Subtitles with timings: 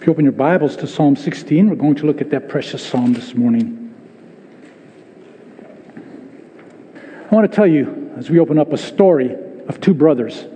[0.00, 2.82] If you open your Bibles to Psalm 16, we're going to look at that precious
[2.82, 3.94] psalm this morning.
[7.30, 9.36] I want to tell you, as we open up, a story
[9.68, 10.46] of two brothers.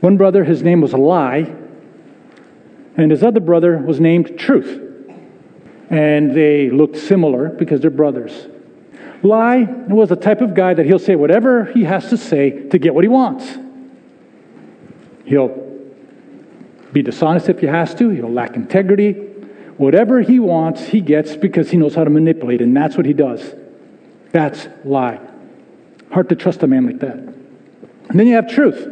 [0.00, 1.50] One brother, his name was Lie,
[2.98, 4.82] and his other brother was named Truth.
[5.88, 8.48] And they looked similar because they're brothers.
[9.22, 12.78] Lie was the type of guy that he'll say whatever he has to say to
[12.78, 13.56] get what he wants.
[15.24, 15.65] He'll
[16.96, 18.08] be dishonest if he has to.
[18.08, 19.12] He'll lack integrity.
[19.76, 23.12] Whatever he wants, he gets because he knows how to manipulate, and that's what he
[23.12, 23.54] does.
[24.32, 25.20] That's lie.
[26.10, 27.18] Hard to trust a man like that.
[27.18, 28.88] And then you have truth.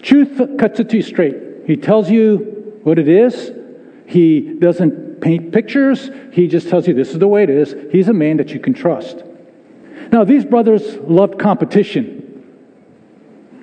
[0.00, 1.36] Truth cuts it to you straight.
[1.66, 3.52] He tells you what it is.
[4.06, 6.08] He doesn't paint pictures.
[6.32, 7.74] He just tells you this is the way it is.
[7.92, 9.22] He's a man that you can trust.
[10.10, 12.25] Now, these brothers loved competition.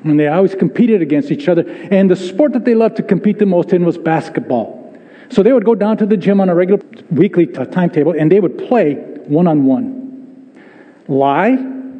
[0.03, 1.63] And they always competed against each other.
[1.91, 4.83] And the sport that they loved to compete the most in was basketball.
[5.29, 8.39] So they would go down to the gym on a regular weekly timetable and they
[8.39, 10.61] would play one on one.
[11.07, 11.55] Lie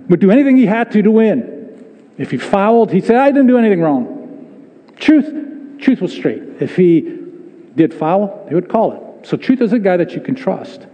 [0.09, 1.59] would do anything he had to to win.
[2.17, 4.91] If he fouled, he said, I didn't do anything wrong.
[4.97, 6.43] Truth, truth was straight.
[6.59, 7.21] If he
[7.75, 9.27] did foul, they would call it.
[9.27, 10.85] So truth is a guy that you can trust.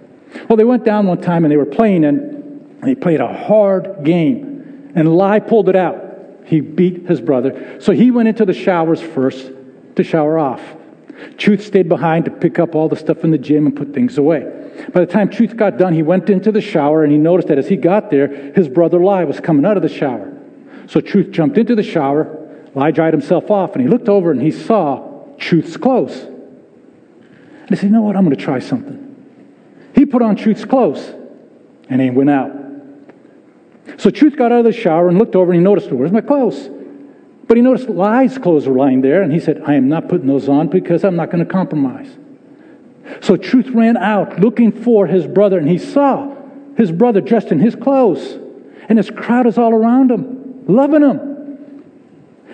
[0.48, 4.04] Well, they went down one time and they were playing and they played a hard
[4.04, 4.92] game.
[4.96, 6.09] And Lie pulled it out.
[6.50, 7.80] He beat his brother.
[7.80, 9.52] So he went into the showers first
[9.96, 10.62] to shower off.
[11.38, 14.18] Truth stayed behind to pick up all the stuff in the gym and put things
[14.18, 14.42] away.
[14.92, 17.60] By the time Truth got done, he went into the shower and he noticed that
[17.60, 20.36] as he got there, his brother Lie was coming out of the shower.
[20.88, 22.36] So Truth jumped into the shower.
[22.74, 26.18] Lie dried himself off and he looked over and he saw Truth's clothes.
[26.18, 28.16] And he said, You know what?
[28.16, 29.06] I'm going to try something.
[29.94, 31.14] He put on Truth's clothes
[31.90, 32.59] and he went out.
[33.98, 36.22] So Truth got out of the shower and looked over and he noticed, where's my
[36.22, 36.70] clothes?
[37.48, 40.28] But he noticed Lie's clothes were lying there and he said, I am not putting
[40.28, 42.16] those on because I'm not going to compromise.
[43.22, 46.36] So Truth ran out looking for his brother and he saw
[46.78, 48.38] his brother dressed in his clothes.
[48.88, 51.30] And his crowd is all around him, loving him.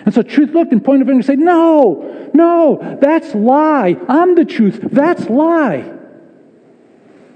[0.04, 3.96] And so Truth looked and pointed finger and said, No, no, that's lie.
[4.08, 4.80] I'm the truth.
[4.82, 5.92] That's lie.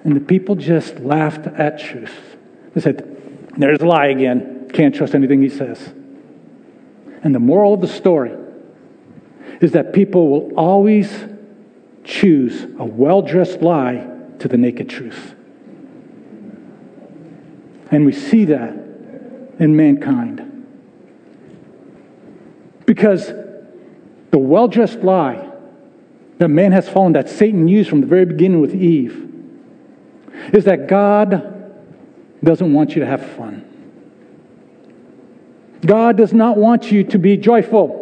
[0.04, 2.14] And the people just laughed at Truth.
[2.74, 3.09] They said,
[3.56, 4.68] there's a lie again.
[4.72, 5.92] Can't trust anything he says.
[7.22, 8.32] And the moral of the story
[9.60, 11.26] is that people will always
[12.04, 14.06] choose a well dressed lie
[14.38, 15.34] to the naked truth.
[17.90, 18.70] And we see that
[19.58, 20.46] in mankind.
[22.86, 23.26] Because
[24.30, 25.48] the well dressed lie
[26.38, 29.30] that man has fallen, that Satan used from the very beginning with Eve,
[30.54, 31.59] is that God
[32.42, 33.66] doesn't want you to have fun.
[35.84, 37.98] God does not want you to be joyful.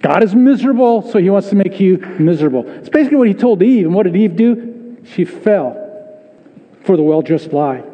[0.00, 2.68] God is miserable, so he wants to make you miserable.
[2.68, 3.86] It's basically what he told Eve.
[3.86, 4.98] And what did Eve do?
[5.04, 5.78] She fell
[6.82, 7.84] for the well dressed lie.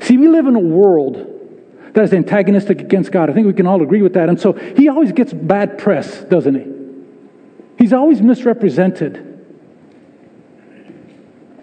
[0.00, 1.30] See, we live in a world
[1.94, 3.30] that is antagonistic against God.
[3.30, 4.28] I think we can all agree with that.
[4.28, 6.66] And so he always gets bad press, doesn't he?
[7.78, 9.30] He's always misrepresented.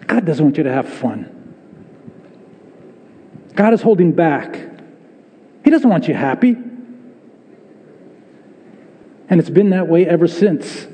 [0.06, 1.41] God doesn't want you to have fun.
[3.54, 4.58] God is holding back.
[5.64, 6.56] He doesn't want you happy.
[9.28, 10.86] And it's been that way ever since.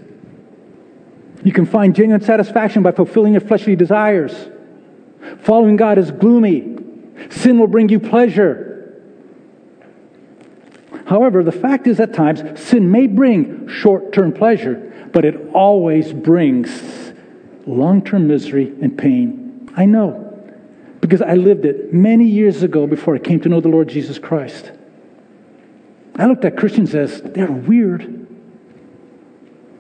[1.45, 4.33] You can find genuine satisfaction by fulfilling your fleshly desires.
[5.41, 6.77] Following God is gloomy.
[7.31, 8.67] Sin will bring you pleasure.
[11.07, 16.13] However, the fact is at times sin may bring short term pleasure, but it always
[16.13, 17.13] brings
[17.67, 19.71] long term misery and pain.
[19.77, 20.28] I know
[21.09, 24.19] because I lived it many years ago before I came to know the Lord Jesus
[24.19, 24.71] Christ.
[26.17, 28.27] I looked at Christians as they're weird.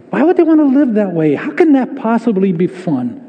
[0.08, 1.34] Why would they want to live that way?
[1.34, 3.26] How can that possibly be fun?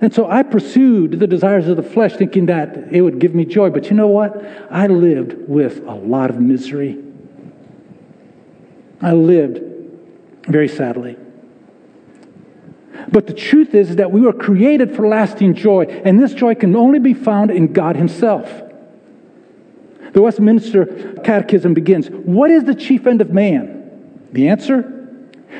[0.00, 3.44] And so I pursued the desires of the flesh, thinking that it would give me
[3.44, 3.70] joy.
[3.70, 4.44] But you know what?
[4.68, 6.98] I lived with a lot of misery.
[9.00, 9.62] I lived
[10.48, 11.16] very sadly.
[13.10, 16.74] But the truth is that we were created for lasting joy, and this joy can
[16.76, 18.50] only be found in God Himself.
[20.12, 24.28] The Westminster Catechism begins What is the chief end of man?
[24.32, 24.96] The answer?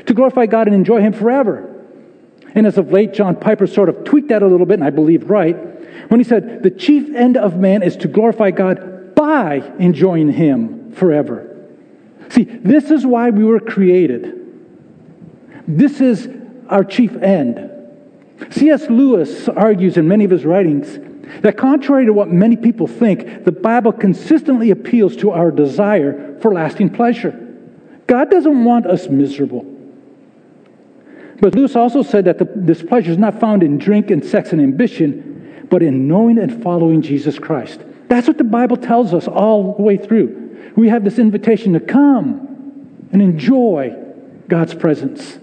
[0.06, 1.67] To glorify God and enjoy Him forever.
[2.55, 4.91] And as of late, John Piper sort of tweaked that a little bit, and I
[4.91, 5.56] believe right,
[6.09, 10.93] when he said, The chief end of man is to glorify God by enjoying Him
[10.93, 11.47] forever.
[12.31, 14.37] See, this is why we were created.
[15.67, 16.29] This is
[16.70, 17.70] our chief end.
[18.50, 18.88] C.S.
[18.88, 20.99] Lewis argues in many of his writings
[21.43, 26.52] that, contrary to what many people think, the Bible consistently appeals to our desire for
[26.52, 27.32] lasting pleasure.
[28.06, 29.64] God doesn't want us miserable.
[31.40, 34.52] But Lewis also said that the, this pleasure is not found in drink and sex
[34.52, 37.81] and ambition, but in knowing and following Jesus Christ.
[38.08, 40.72] That's what the Bible tells us all the way through.
[40.76, 43.96] We have this invitation to come and enjoy
[44.49, 45.38] God's presence.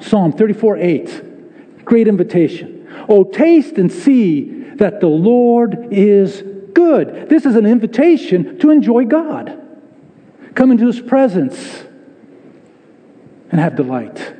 [0.00, 2.88] Psalm 34 8, great invitation.
[3.08, 6.42] Oh, taste and see that the Lord is
[6.74, 7.28] good.
[7.28, 9.60] This is an invitation to enjoy God.
[10.54, 11.84] Come into his presence
[13.50, 14.34] and have delight.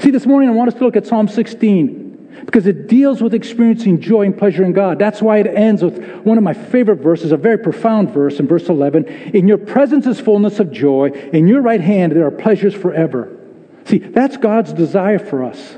[0.00, 3.34] See, this morning I want us to look at Psalm 16 because it deals with
[3.34, 4.98] experiencing joy and pleasure in God.
[4.98, 8.46] That's why it ends with one of my favorite verses, a very profound verse in
[8.46, 9.06] verse 11.
[9.34, 13.38] In your presence is fullness of joy, in your right hand there are pleasures forever.
[13.86, 15.76] See, that's God's desire for us.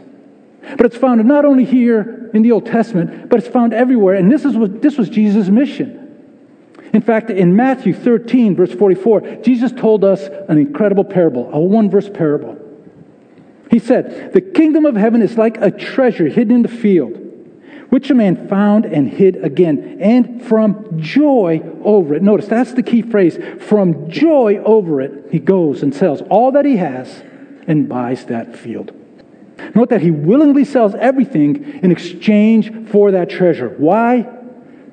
[0.77, 4.15] But it's found not only here in the Old Testament, but it's found everywhere.
[4.15, 6.01] And this, is what, this was Jesus' mission.
[6.93, 11.91] In fact, in Matthew 13, verse 44, Jesus told us an incredible parable, a one
[11.91, 12.61] verse parable.
[13.71, 17.19] He said, The kingdom of heaven is like a treasure hidden in the field,
[17.91, 22.23] which a man found and hid again, and from joy over it.
[22.23, 23.39] Notice that's the key phrase.
[23.61, 27.23] From joy over it, he goes and sells all that he has
[27.67, 28.93] and buys that field.
[29.75, 33.69] Note that he willingly sells everything in exchange for that treasure.
[33.79, 34.23] Why?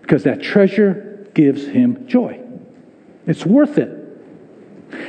[0.01, 2.39] Because that treasure gives him joy.
[3.27, 3.89] It's worth it.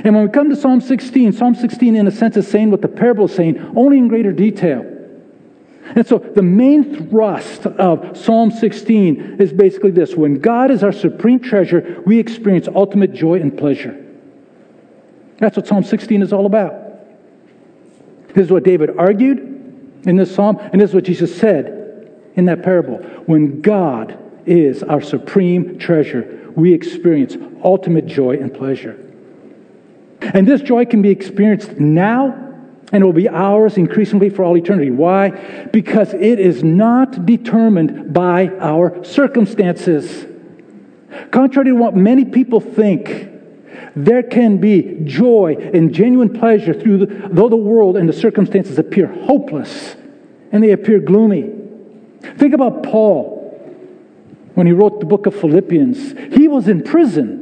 [0.05, 2.82] And when we come to Psalm 16, Psalm 16, in a sense, is saying what
[2.82, 4.88] the parable is saying, only in greater detail.
[5.94, 10.93] And so the main thrust of Psalm 16 is basically this when God is our
[10.93, 13.99] supreme treasure, we experience ultimate joy and pleasure.
[15.38, 16.81] That's what Psalm 16 is all about.
[18.34, 19.38] This is what David argued
[20.05, 22.96] in this psalm, and this is what Jesus said in that parable.
[23.26, 28.99] When God is our supreme treasure, we experience ultimate joy and pleasure.
[30.20, 32.43] And this joy can be experienced now
[32.93, 34.90] and it will be ours increasingly for all eternity.
[34.90, 35.31] Why?
[35.73, 40.26] Because it is not determined by our circumstances.
[41.31, 43.31] Contrary to what many people think,
[43.94, 48.79] there can be joy and genuine pleasure through the, though the world and the circumstances
[48.79, 49.97] appear hopeless
[50.50, 51.50] and they appear gloomy.
[52.39, 53.41] Think about Paul
[54.55, 56.35] when he wrote the book of Philippians.
[56.35, 57.41] He was in prison.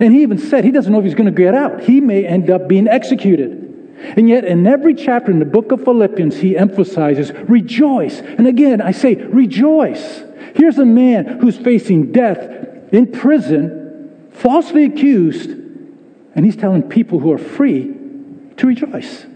[0.00, 1.84] And he even said he doesn't know if he's going to get out.
[1.84, 3.62] He may end up being executed.
[3.98, 8.20] And yet, in every chapter in the book of Philippians, he emphasizes rejoice.
[8.20, 10.22] And again, I say rejoice.
[10.54, 12.38] Here's a man who's facing death
[12.92, 13.85] in prison
[14.36, 17.94] falsely accused, and he's telling people who are free
[18.56, 19.26] to rejoice.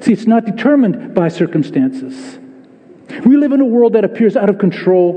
[0.00, 2.38] See, it's not determined by circumstances.
[3.24, 5.12] We live in a world that appears out of control.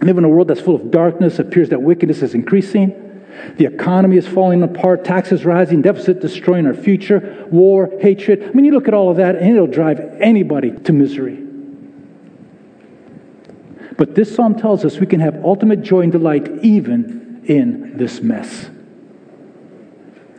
[0.00, 2.98] We live in a world that's full of darkness, appears that wickedness is increasing.
[3.56, 8.44] The economy is falling apart, taxes rising, deficit destroying our future, war, hatred.
[8.44, 11.38] I mean, you look at all of that, and it'll drive anybody to misery.
[13.96, 18.20] But this psalm tells us we can have ultimate joy and delight even in this
[18.20, 18.70] mess.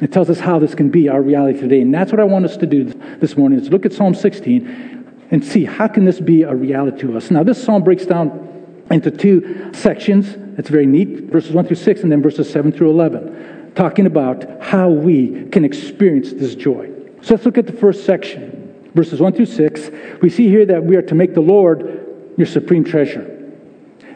[0.02, 1.82] It tells us how this can be our reality today.
[1.82, 5.28] And that's what I want us to do this morning is look at Psalm 16
[5.32, 7.32] and see how can this be a reality to us.
[7.32, 10.36] Now, this psalm breaks down into two sections.
[10.60, 14.62] It's very neat, verses 1 through 6 and then verses 7 through 11, talking about
[14.62, 16.92] how we can experience this joy.
[17.22, 19.90] So let's look at the first section, verses 1 through 6.
[20.22, 23.33] We see here that we are to make the Lord your supreme treasure.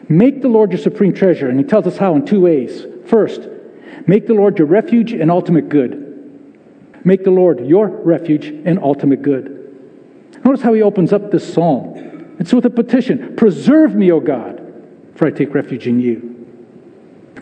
[0.08, 1.48] Make the Lord your supreme treasure.
[1.48, 2.86] And he tells us how in two ways.
[3.06, 3.42] First,
[4.06, 6.06] make the Lord your refuge and ultimate good.
[7.04, 9.54] Make the Lord your refuge and ultimate good.
[10.44, 12.36] Notice how he opens up this psalm.
[12.38, 14.62] It's with a petition Preserve me, O God,
[15.14, 16.34] for I take refuge in you.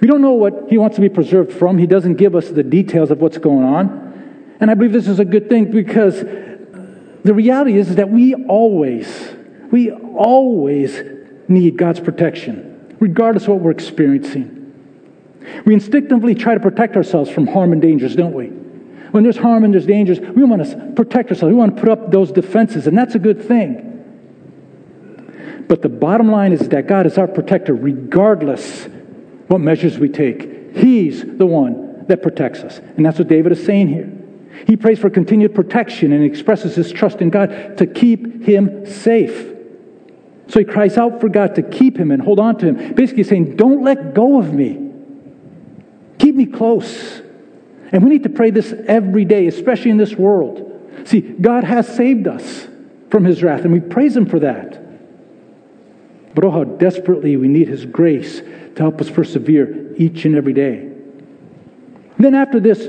[0.00, 1.78] We don't know what he wants to be preserved from.
[1.78, 4.56] He doesn't give us the details of what's going on.
[4.60, 9.34] And I believe this is a good thing because the reality is that we always,
[9.70, 11.15] we always
[11.48, 14.52] need God's protection, regardless of what we're experiencing.
[15.64, 18.46] We instinctively try to protect ourselves from harm and dangers, don't we?
[18.46, 21.52] When there's harm and there's dangers, we want to protect ourselves.
[21.52, 23.86] We want to put up those defenses, and that's a good thing.
[25.68, 28.86] But the bottom line is that God is our protector, regardless
[29.48, 30.76] what measures we take.
[30.76, 32.78] He's the one that protects us.
[32.78, 34.12] And that's what David is saying here.
[34.66, 39.55] He prays for continued protection and expresses his trust in God to keep him safe.
[40.48, 43.24] So he cries out for God to keep him and hold on to him, basically
[43.24, 44.92] saying, Don't let go of me.
[46.18, 47.22] Keep me close.
[47.92, 50.62] And we need to pray this every day, especially in this world.
[51.04, 52.66] See, God has saved us
[53.10, 54.82] from his wrath, and we praise him for that.
[56.34, 60.52] But oh, how desperately we need his grace to help us persevere each and every
[60.52, 60.90] day.
[62.18, 62.88] Then, after this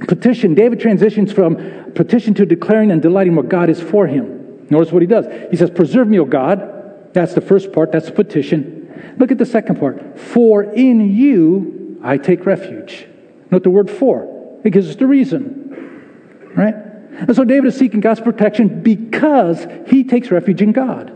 [0.00, 1.56] Petition, David transitions from
[1.94, 4.66] petition to declaring and delighting what God is for him.
[4.68, 5.26] Notice what he does.
[5.50, 6.75] He says, Preserve me, O God.
[7.16, 9.14] That's the first part, that's the petition.
[9.16, 10.20] Look at the second part.
[10.20, 13.06] For in you I take refuge.
[13.50, 14.60] Note the word for.
[14.64, 16.52] It gives us the reason.
[16.54, 16.74] Right?
[16.74, 21.10] And so David is seeking God's protection because he takes refuge in God.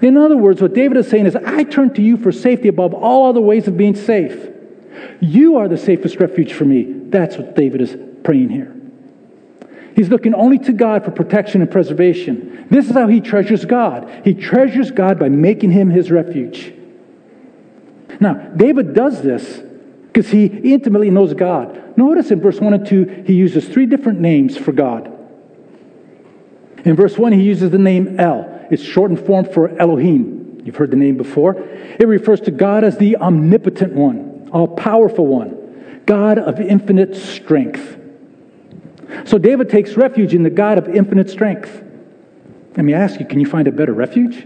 [0.00, 2.94] In other words, what David is saying is, I turn to you for safety above
[2.94, 4.48] all other ways of being safe.
[5.20, 6.84] You are the safest refuge for me.
[6.84, 8.74] That's what David is praying here.
[9.94, 12.66] He's looking only to God for protection and preservation.
[12.68, 14.22] This is how he treasures God.
[14.24, 16.74] He treasures God by making him his refuge.
[18.20, 19.62] Now, David does this
[20.06, 21.96] because he intimately knows God.
[21.96, 25.10] Notice in verse 1 and 2, he uses three different names for God.
[26.84, 28.66] In verse 1, he uses the name El.
[28.70, 30.62] It's shortened form for Elohim.
[30.64, 31.56] You've heard the name before.
[31.56, 37.98] It refers to God as the omnipotent one, all powerful one, God of infinite strength.
[39.24, 41.82] So David takes refuge in the God of infinite strength.
[42.76, 44.42] Let me ask you can you find a better refuge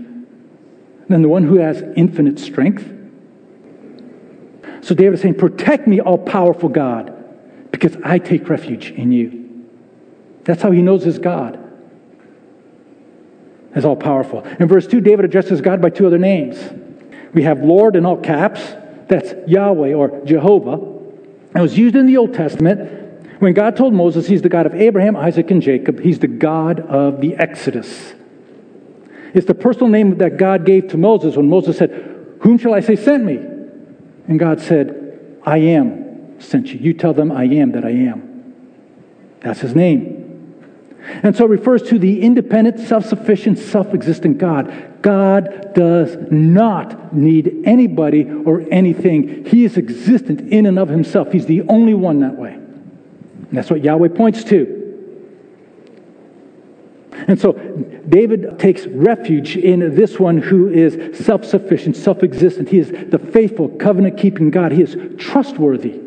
[1.09, 2.95] than the one who has infinite strength?
[4.83, 7.15] So David is saying, Protect me, all powerful God,
[7.71, 9.67] because I take refuge in you.
[10.45, 11.59] That's how he knows his God
[13.75, 14.45] as all powerful.
[14.59, 16.59] In verse 2, David addresses God by two other names.
[17.35, 18.61] We have Lord in all caps,
[19.09, 20.97] that's Yahweh or Jehovah.
[21.55, 22.98] It was used in the Old Testament
[23.38, 26.00] when God told Moses he's the God of Abraham, Isaac, and Jacob.
[26.00, 28.14] He's the God of the Exodus.
[29.35, 32.80] It's the personal name that God gave to Moses when Moses said, Whom shall I
[32.80, 33.37] say sent me?
[34.26, 36.80] And God said, I am sent you.
[36.80, 38.54] You tell them I am that I am.
[39.40, 40.16] That's his name.
[41.23, 45.00] And so it refers to the independent, self sufficient, self existent God.
[45.00, 49.45] God does not need anybody or anything.
[49.45, 51.33] He is existent in and of himself.
[51.33, 52.59] He's the only one that way.
[53.49, 54.78] And that's what Yahweh points to.
[57.26, 57.52] And so
[58.09, 62.69] David takes refuge in this one who is self sufficient, self existent.
[62.69, 64.73] He is the faithful, covenant keeping God.
[64.73, 66.00] He is trustworthy.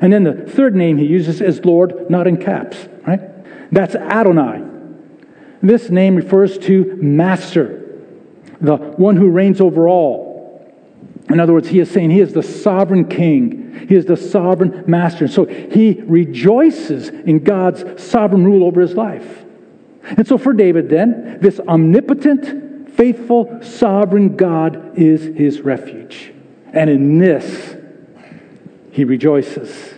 [0.00, 3.20] And then the third name he uses is Lord, not in caps, right?
[3.72, 4.62] That's Adonai.
[5.62, 8.00] This name refers to master,
[8.60, 10.31] the one who reigns over all.
[11.30, 13.86] In other words, he is saying he is the sovereign king.
[13.88, 15.28] He is the sovereign master.
[15.28, 19.44] So he rejoices in God's sovereign rule over his life.
[20.02, 26.32] And so for David, then, this omnipotent, faithful, sovereign God is his refuge.
[26.72, 27.76] And in this,
[28.90, 29.94] he rejoices.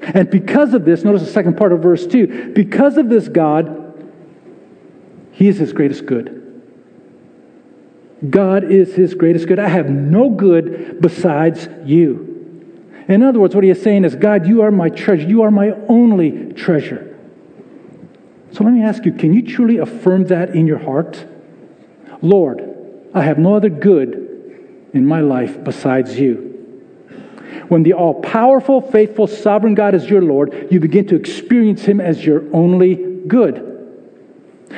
[0.00, 3.80] And because of this, notice the second part of verse 2 because of this God,
[5.32, 6.43] he is his greatest good.
[8.30, 9.58] God is his greatest good.
[9.58, 12.30] I have no good besides you.
[13.08, 15.26] In other words, what he is saying is, God, you are my treasure.
[15.26, 17.18] You are my only treasure.
[18.52, 21.24] So let me ask you can you truly affirm that in your heart?
[22.22, 26.50] Lord, I have no other good in my life besides you.
[27.68, 32.00] When the all powerful, faithful, sovereign God is your Lord, you begin to experience Him
[32.00, 32.94] as your only
[33.26, 33.74] good.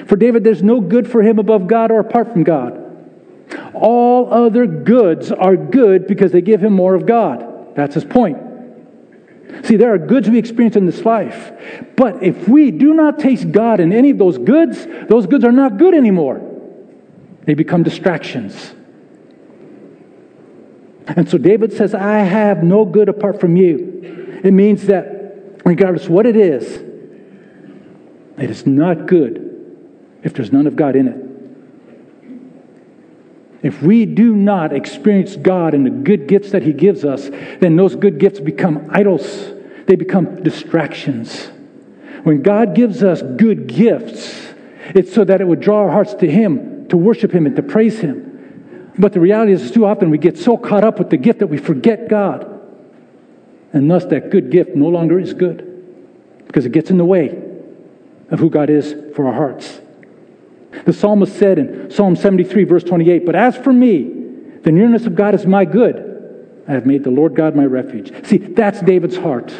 [0.06, 2.85] For David, there's no good for him above God or apart from God.
[3.74, 7.74] All other goods are good because they give him more of God.
[7.76, 8.38] That's his point.
[9.64, 11.52] See, there are goods we experience in this life.
[11.96, 15.52] But if we do not taste God in any of those goods, those goods are
[15.52, 16.42] not good anymore.
[17.44, 18.74] They become distractions.
[21.06, 24.40] And so David says, I have no good apart from you.
[24.42, 26.82] It means that regardless what it is,
[28.38, 29.42] it is not good
[30.22, 31.25] if there's none of God in it.
[33.66, 37.74] If we do not experience God and the good gifts that He gives us, then
[37.74, 39.26] those good gifts become idols.
[39.88, 41.46] They become distractions.
[42.22, 44.52] When God gives us good gifts,
[44.94, 47.62] it's so that it would draw our hearts to Him, to worship Him, and to
[47.64, 48.92] praise Him.
[48.96, 51.48] But the reality is, too often we get so caught up with the gift that
[51.48, 52.48] we forget God.
[53.72, 57.42] And thus, that good gift no longer is good because it gets in the way
[58.30, 59.80] of who God is for our hearts.
[60.84, 64.04] The psalmist said in Psalm 73, verse 28, But as for me,
[64.62, 66.64] the nearness of God is my good.
[66.68, 68.26] I have made the Lord God my refuge.
[68.26, 69.54] See, that's David's heart.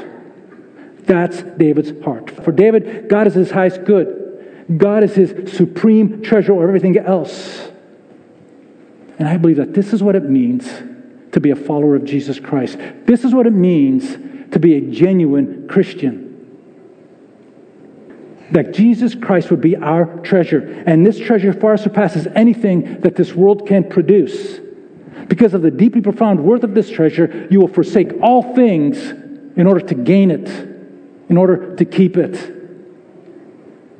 [1.00, 2.30] That's David's heart.
[2.44, 4.66] For David, God is his highest good.
[4.76, 7.68] God is his supreme treasure over everything else.
[9.18, 10.66] And I believe that this is what it means
[11.32, 12.78] to be a follower of Jesus Christ.
[13.04, 14.12] This is what it means
[14.52, 16.25] to be a genuine Christian.
[18.53, 20.83] That Jesus Christ would be our treasure.
[20.87, 24.61] And this treasure far surpasses anything that this world can produce.
[25.29, 28.99] Because of the deeply profound worth of this treasure, you will forsake all things
[29.57, 30.49] in order to gain it,
[31.29, 32.35] in order to keep it.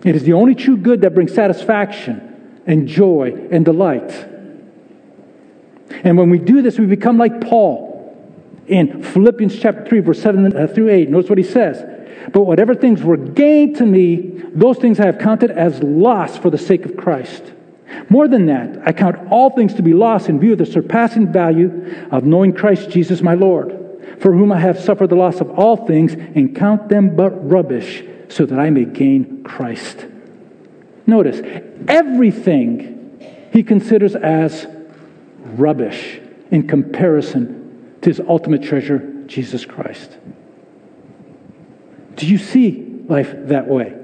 [0.05, 4.13] It is the only true good that brings satisfaction and joy and delight.
[6.05, 7.95] And when we do this, we become like Paul
[8.67, 11.09] in Philippians chapter 3, verse 7 uh, through 8.
[11.09, 11.96] Notice what he says.
[12.33, 16.51] But whatever things were gained to me, those things I have counted as loss for
[16.51, 17.43] the sake of Christ.
[18.09, 21.33] More than that, I count all things to be lost in view of the surpassing
[21.33, 23.73] value of knowing Christ Jesus my Lord,
[24.21, 28.03] for whom I have suffered the loss of all things, and count them but rubbish,
[28.29, 30.07] so that I may gain Christ.
[31.07, 31.41] Notice,
[31.87, 33.21] everything
[33.53, 34.67] he considers as
[35.39, 40.17] rubbish in comparison to his ultimate treasure, Jesus Christ.
[42.17, 43.95] Do you see life that way?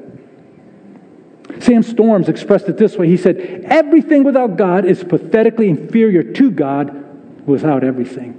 [1.61, 3.09] Sam Storms expressed it this way.
[3.09, 8.39] He said, Everything without God is pathetically inferior to God without everything.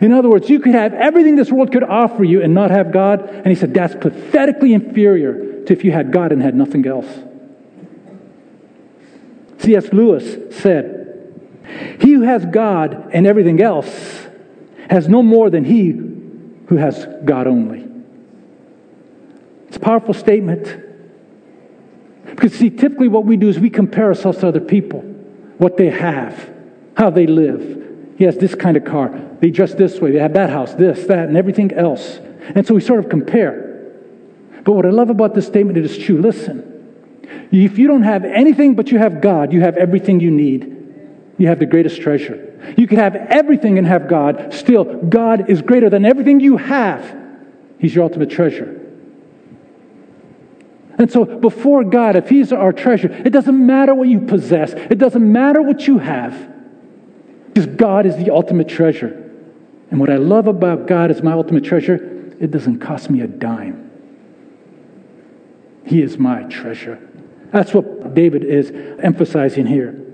[0.00, 2.92] In other words, you could have everything this world could offer you and not have
[2.92, 3.28] God.
[3.28, 7.06] And he said, That's pathetically inferior to if you had God and had nothing else.
[9.58, 9.92] C.S.
[9.92, 11.44] Lewis said,
[12.00, 14.26] He who has God and everything else
[14.90, 17.91] has no more than he who has God only.
[19.72, 20.66] It's a powerful statement.
[22.26, 25.00] Because, see, typically what we do is we compare ourselves to other people,
[25.56, 26.50] what they have,
[26.94, 28.14] how they live.
[28.18, 29.18] He has this kind of car.
[29.40, 30.10] They dress this way.
[30.10, 32.18] They have that house, this, that, and everything else.
[32.54, 33.94] And so we sort of compare.
[34.62, 36.20] But what I love about this statement, it is true.
[36.20, 37.16] Listen,
[37.50, 40.68] if you don't have anything but you have God, you have everything you need.
[41.38, 42.74] You have the greatest treasure.
[42.76, 44.52] You could have everything and have God.
[44.52, 47.16] Still, God is greater than everything you have.
[47.78, 48.80] He's your ultimate treasure.
[51.02, 54.98] And so, before God, if He's our treasure, it doesn't matter what you possess, it
[54.98, 56.48] doesn't matter what you have,
[57.48, 59.08] because God is the ultimate treasure.
[59.90, 61.96] And what I love about God as my ultimate treasure,
[62.38, 63.90] it doesn't cost me a dime.
[65.84, 67.00] He is my treasure.
[67.50, 68.70] That's what David is
[69.02, 70.06] emphasizing here.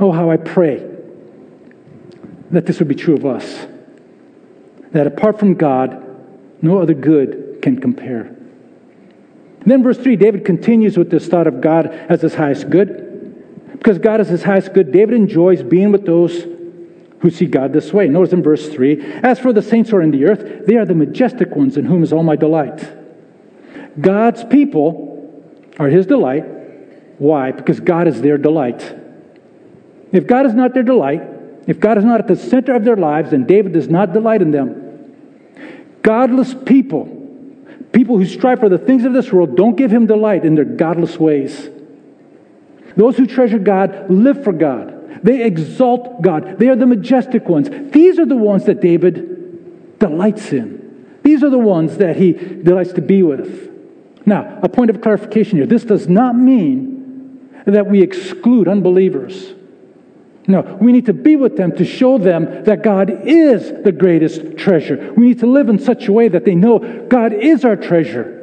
[0.00, 0.90] Oh, how I pray
[2.50, 3.66] that this would be true of us.
[4.92, 6.02] That apart from God,
[6.62, 8.33] no other good can compare.
[9.64, 13.72] And then, verse 3, David continues with this thought of God as his highest good.
[13.72, 16.44] Because God is his highest good, David enjoys being with those
[17.20, 18.06] who see God this way.
[18.06, 20.84] Notice in verse 3 As for the saints who are in the earth, they are
[20.84, 22.86] the majestic ones in whom is all my delight.
[23.98, 25.32] God's people
[25.78, 26.44] are his delight.
[27.16, 27.50] Why?
[27.52, 28.82] Because God is their delight.
[30.12, 31.22] If God is not their delight,
[31.66, 34.42] if God is not at the center of their lives, then David does not delight
[34.42, 35.14] in them.
[36.02, 37.23] Godless people
[37.94, 40.64] People who strive for the things of this world don't give him delight in their
[40.64, 41.70] godless ways.
[42.96, 45.22] Those who treasure God live for God.
[45.22, 46.58] They exalt God.
[46.58, 47.68] They are the majestic ones.
[47.92, 51.18] These are the ones that David delights in.
[51.22, 53.70] These are the ones that he delights to be with.
[54.26, 55.66] Now, a point of clarification here.
[55.66, 59.54] This does not mean that we exclude unbelievers.
[60.46, 64.58] No, we need to be with them to show them that God is the greatest
[64.58, 65.12] treasure.
[65.16, 68.34] We need to live in such a way that they know God is our treasure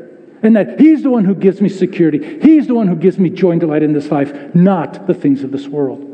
[0.42, 2.40] and that He's the one who gives me security.
[2.42, 5.44] He's the one who gives me joy and delight in this life, not the things
[5.44, 6.08] of this world.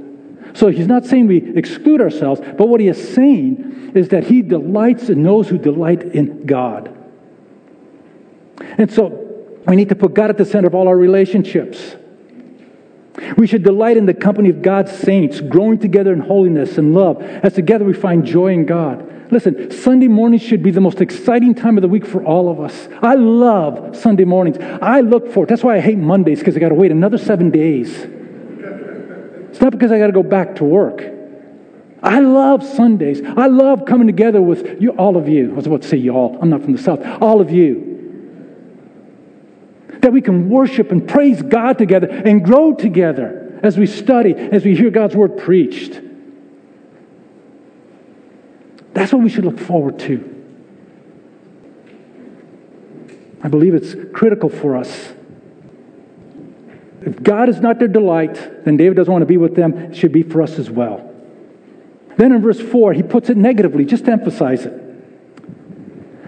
[0.54, 4.42] So He's not saying we exclude ourselves, but what He is saying is that He
[4.42, 6.94] delights in those who delight in God.
[8.78, 9.24] And so
[9.66, 11.96] we need to put God at the center of all our relationships.
[13.38, 17.22] We should delight in the company of God's saints, growing together in holiness and love,
[17.22, 19.32] as together we find joy in God.
[19.32, 22.60] Listen, Sunday mornings should be the most exciting time of the week for all of
[22.60, 22.88] us.
[23.02, 24.58] I love Sunday mornings.
[24.82, 25.50] I look forward.
[25.50, 27.94] That's why I hate Mondays because I got to wait another seven days.
[29.50, 31.04] It's not because I got to go back to work.
[32.04, 33.22] I love Sundays.
[33.24, 35.52] I love coming together with you, all of you.
[35.52, 36.38] I was about to say y'all.
[36.42, 37.04] I'm not from the South.
[37.22, 37.87] All of you
[40.02, 44.64] that we can worship and praise God together and grow together as we study, as
[44.64, 46.02] we hear God's word preached.
[48.94, 50.34] That's what we should look forward to.
[53.44, 55.14] I believe it's critical for us.
[57.02, 59.78] If God is not their delight, then David doesn't want to be with them.
[59.78, 61.14] It should be for us as well.
[62.18, 64.87] Then in verse 4, he puts it negatively, just to emphasize it.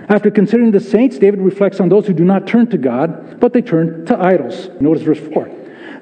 [0.09, 3.53] After considering the saints, David reflects on those who do not turn to God, but
[3.53, 4.69] they turn to idols.
[4.79, 5.49] Notice verse 4.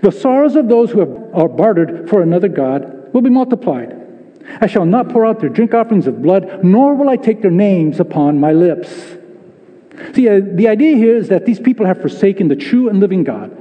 [0.02, 1.02] The sorrows of those who
[1.34, 3.96] are bartered for another God will be multiplied.
[4.62, 7.52] I shall not pour out their drink offerings of blood, nor will I take their
[7.52, 8.90] names upon my lips.
[10.14, 13.26] See, uh, the idea here is that these people have forsaken the true and living
[13.26, 13.52] God.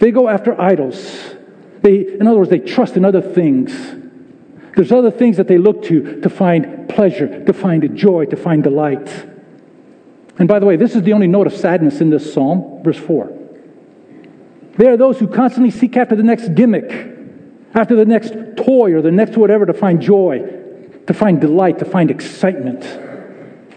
[0.00, 1.34] They go after idols.
[1.82, 3.72] They, in other words, they trust in other things.
[4.76, 8.62] There's other things that they look to to find pleasure, to find joy, to find
[8.62, 9.10] delight.
[10.38, 12.98] And by the way, this is the only note of sadness in this psalm, verse
[12.98, 13.32] 4.
[14.76, 16.90] There are those who constantly seek after the next gimmick,
[17.74, 20.40] after the next toy or the next whatever to find joy,
[21.06, 22.84] to find delight, to find excitement.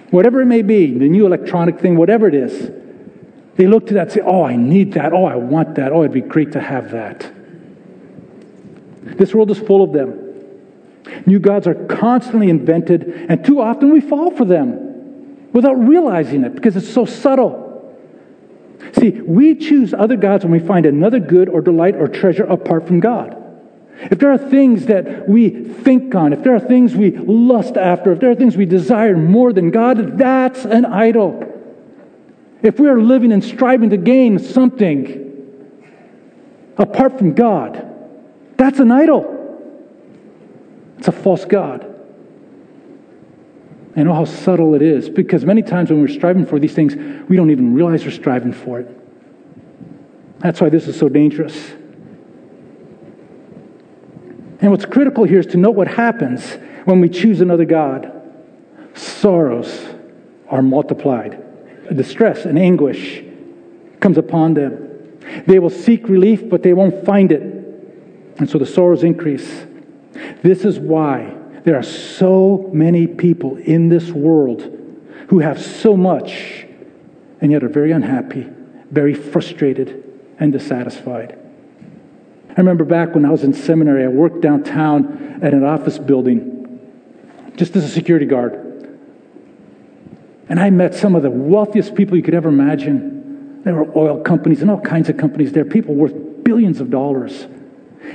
[0.10, 2.72] Whatever it may be, the new electronic thing, whatever it is,
[3.56, 5.13] they look to that and say, Oh, I need that.
[5.13, 5.91] Oh, I want that.
[5.91, 7.32] Oh, it'd be great to have that.
[9.04, 10.24] This world is full of them.
[11.26, 14.87] New gods are constantly invented, and too often we fall for them
[15.58, 17.65] without realizing it because it's so subtle.
[18.93, 22.86] See, we choose other gods when we find another good or delight or treasure apart
[22.86, 23.36] from God.
[24.00, 28.12] If there are things that we think on, if there are things we lust after,
[28.12, 31.43] if there are things we desire more than God, that's an idol.
[32.62, 35.26] If we are living and striving to gain something
[36.78, 37.84] apart from God,
[38.58, 39.34] that's an idol.
[41.00, 41.97] It's a false God.
[43.98, 46.96] I know how subtle it is because many times when we're striving for these things,
[47.28, 50.40] we don't even realize we're striving for it.
[50.40, 51.72] That's why this is so dangerous.
[54.62, 58.14] And what's critical here is to note what happens when we choose another God.
[58.94, 59.88] Sorrows
[60.48, 61.44] are multiplied,
[61.96, 63.24] distress and anguish
[64.00, 65.18] comes upon them.
[65.48, 67.42] They will seek relief, but they won't find it.
[68.38, 69.66] And so the sorrows increase.
[70.44, 71.37] This is why
[71.67, 74.62] there are so many people in this world
[75.27, 76.65] who have so much
[77.41, 78.47] and yet are very unhappy,
[78.89, 80.01] very frustrated,
[80.39, 81.38] and dissatisfied.
[82.51, 86.80] I remember back when I was in seminary, I worked downtown at an office building
[87.58, 88.53] just as a security guard.
[90.47, 93.63] And I met some of the wealthiest people you could ever imagine.
[93.65, 97.45] There were oil companies and all kinds of companies there, people worth billions of dollars.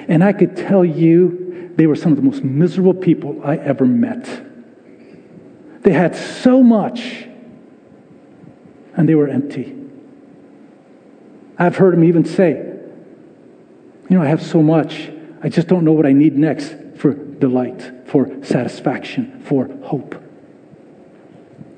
[0.09, 1.42] And I could tell you,
[1.77, 4.29] they were some of the most miserable people I ever met.
[5.83, 7.27] They had so much,
[8.95, 9.77] and they were empty.
[11.59, 12.51] I've heard them even say,
[14.09, 15.11] You know, I have so much,
[15.43, 20.23] I just don't know what I need next for delight, for satisfaction, for hope.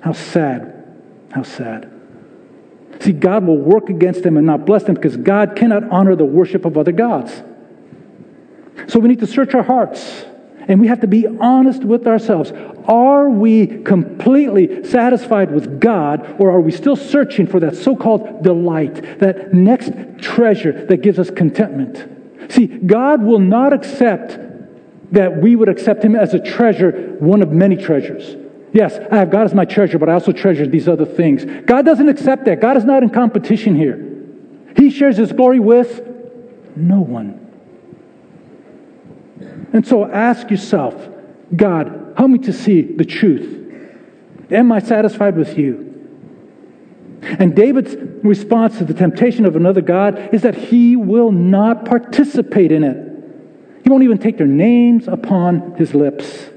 [0.00, 0.70] How sad.
[1.33, 1.90] How sad.
[3.00, 6.24] See, God will work against them and not bless them because God cannot honor the
[6.24, 7.42] worship of other gods.
[8.88, 10.24] So we need to search our hearts
[10.68, 12.52] and we have to be honest with ourselves.
[12.87, 18.42] Are we completely satisfied with God or are we still searching for that so called
[18.42, 22.10] delight, that next treasure that gives us contentment?
[22.50, 24.38] See, God will not accept
[25.12, 28.37] that we would accept Him as a treasure, one of many treasures.
[28.72, 31.44] Yes, I have God as my treasure, but I also treasure these other things.
[31.66, 32.60] God doesn't accept that.
[32.60, 34.10] God is not in competition here.
[34.76, 36.02] He shares His glory with
[36.74, 37.43] no one.
[39.74, 40.94] And so ask yourself,
[41.54, 43.60] God, help me to see the truth.
[44.50, 45.90] Am I satisfied with you?
[47.22, 52.70] And David's response to the temptation of another God is that he will not participate
[52.70, 53.82] in it.
[53.82, 56.50] He won't even take their names upon his lips.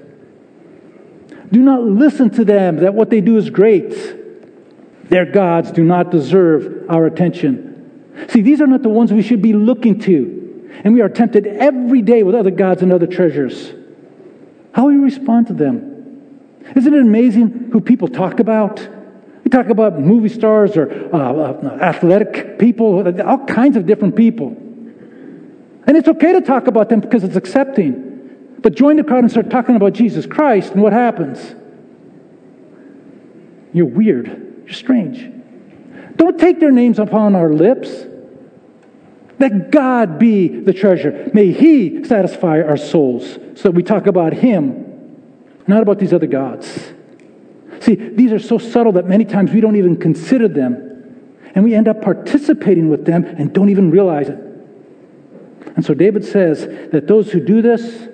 [1.52, 5.10] Do not listen to them that what they do is great.
[5.10, 8.28] Their gods do not deserve our attention.
[8.30, 10.37] See, these are not the ones we should be looking to.
[10.84, 13.74] And we are tempted every day with other gods and other treasures.
[14.74, 15.98] How will we respond to them?
[16.76, 18.88] Isn't it amazing who people talk about?
[19.44, 24.50] We talk about movie stars or uh, uh, athletic people, all kinds of different people.
[25.88, 28.58] And it's okay to talk about them because it's accepting.
[28.60, 31.56] But join the crowd and start talking about Jesus Christ, and what happens?
[33.74, 34.64] You're weird.
[34.66, 35.32] You're strange.
[36.18, 37.90] Don't take their names upon our lips.
[39.40, 41.30] Let God be the treasure.
[41.34, 45.22] May He satisfy our souls so that we talk about Him,
[45.68, 46.94] not about these other gods.
[47.82, 50.84] See, these are so subtle that many times we don't even consider them,
[51.54, 54.40] and we end up participating with them and don't even realize it.
[55.76, 58.08] And so David says that those who do this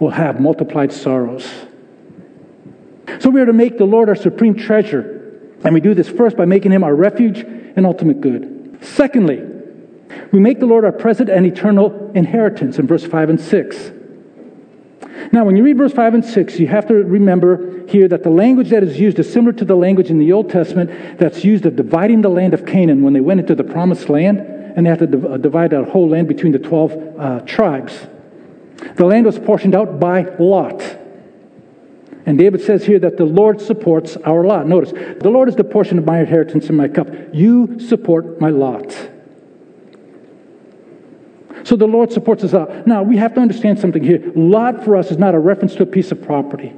[0.00, 1.48] will have multiplied sorrows.
[3.20, 6.36] So we are to make the Lord our supreme treasure, and we do this first
[6.36, 8.78] by making Him our refuge and ultimate good.
[8.82, 9.55] Secondly,
[10.32, 13.92] we make the Lord our present and eternal inheritance in verse 5 and 6.
[15.32, 18.30] Now, when you read verse 5 and 6, you have to remember here that the
[18.30, 21.66] language that is used is similar to the language in the Old Testament that's used
[21.66, 24.90] of dividing the land of Canaan when they went into the promised land and they
[24.90, 28.06] had to uh, divide that whole land between the 12 uh, tribes.
[28.96, 30.82] The land was portioned out by lot.
[32.26, 34.66] And David says here that the Lord supports our lot.
[34.66, 37.08] Notice, the Lord is the portion of my inheritance and my cup.
[37.32, 38.94] You support my lot.
[41.66, 42.86] So the Lord supports us out.
[42.86, 44.22] Now, we have to understand something here.
[44.36, 46.72] Lot for us is not a reference to a piece of property.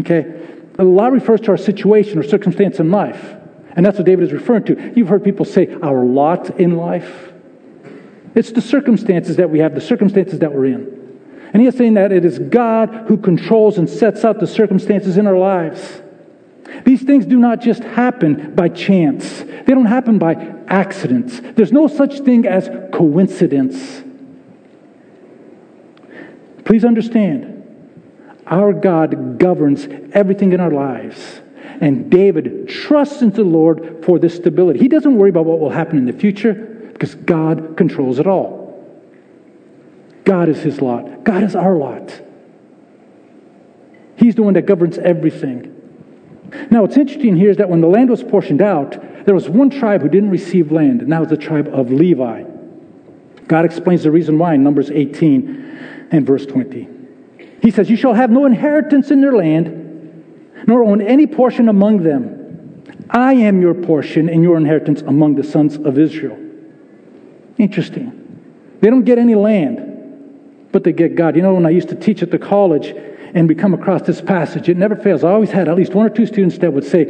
[0.00, 0.38] Okay?
[0.78, 3.34] A lot refers to our situation or circumstance in life.
[3.74, 4.92] And that's what David is referring to.
[4.94, 7.32] You've heard people say our lot in life.
[8.34, 11.18] It's the circumstances that we have, the circumstances that we're in.
[11.54, 15.16] And he is saying that it is God who controls and sets out the circumstances
[15.16, 16.02] in our lives.
[16.84, 19.40] These things do not just happen by chance.
[19.40, 20.34] They don't happen by
[20.68, 21.40] accidents.
[21.40, 24.02] There's no such thing as coincidence.
[26.64, 27.62] Please understand,
[28.46, 31.40] our God governs everything in our lives.
[31.80, 34.78] And David trusts into the Lord for this stability.
[34.78, 36.54] He doesn't worry about what will happen in the future
[36.92, 38.66] because God controls it all.
[40.24, 42.20] God is his lot, God is our lot.
[44.16, 45.75] He's the one that governs everything.
[46.70, 49.70] Now, what's interesting here is that when the land was portioned out, there was one
[49.70, 52.44] tribe who didn't receive land, and that was the tribe of Levi.
[53.48, 56.88] God explains the reason why in Numbers 18 and verse 20.
[57.62, 62.02] He says, You shall have no inheritance in their land, nor own any portion among
[62.02, 62.84] them.
[63.10, 66.38] I am your portion and your inheritance among the sons of Israel.
[67.58, 68.22] Interesting.
[68.80, 71.36] They don't get any land, but they get God.
[71.36, 72.94] You know, when I used to teach at the college,
[73.34, 75.24] and we come across this passage, it never fails.
[75.24, 77.04] I always had at least one or two students that would say,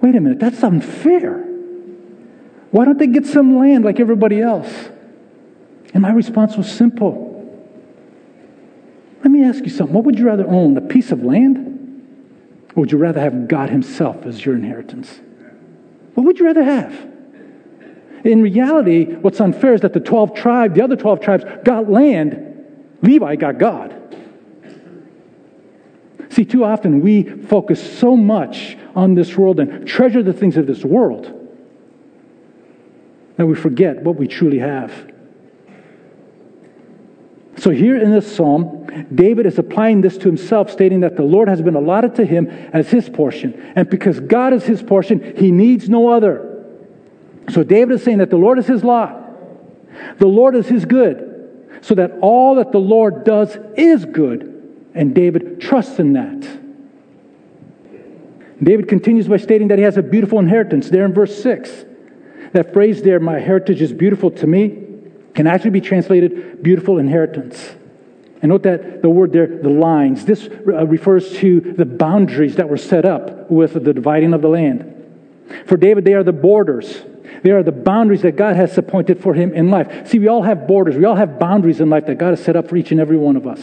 [0.00, 1.44] wait a minute, that's unfair.
[2.70, 4.90] Why don't they get some land like everybody else?
[5.94, 7.26] And my response was simple.
[9.22, 9.94] Let me ask you something.
[9.94, 11.66] What would you rather own, a piece of land?
[12.76, 15.20] Or would you rather have God Himself as your inheritance?
[16.14, 16.92] What would you rather have?
[18.24, 22.44] In reality, what's unfair is that the 12 tribes, the other 12 tribes, got land.
[23.02, 23.97] Levi got God.
[26.30, 30.66] See, too often we focus so much on this world and treasure the things of
[30.66, 31.34] this world
[33.36, 35.12] that we forget what we truly have.
[37.56, 41.48] So, here in this psalm, David is applying this to himself, stating that the Lord
[41.48, 43.72] has been allotted to him as his portion.
[43.74, 46.44] And because God is his portion, he needs no other.
[47.50, 51.78] So, David is saying that the Lord is his lot, the Lord is his good,
[51.80, 54.57] so that all that the Lord does is good
[54.94, 56.58] and David trusts in that.
[58.62, 61.84] David continues by stating that he has a beautiful inheritance there in verse 6.
[62.52, 64.84] That phrase there, my heritage is beautiful to me,
[65.34, 67.74] can actually be translated beautiful inheritance.
[68.40, 72.68] And note that the word there, the lines, this uh, refers to the boundaries that
[72.68, 74.94] were set up with the dividing of the land.
[75.66, 77.02] For David, they are the borders.
[77.42, 80.08] They are the boundaries that God has appointed for him in life.
[80.08, 80.96] See, we all have borders.
[80.96, 83.16] We all have boundaries in life that God has set up for each and every
[83.16, 83.60] one of us.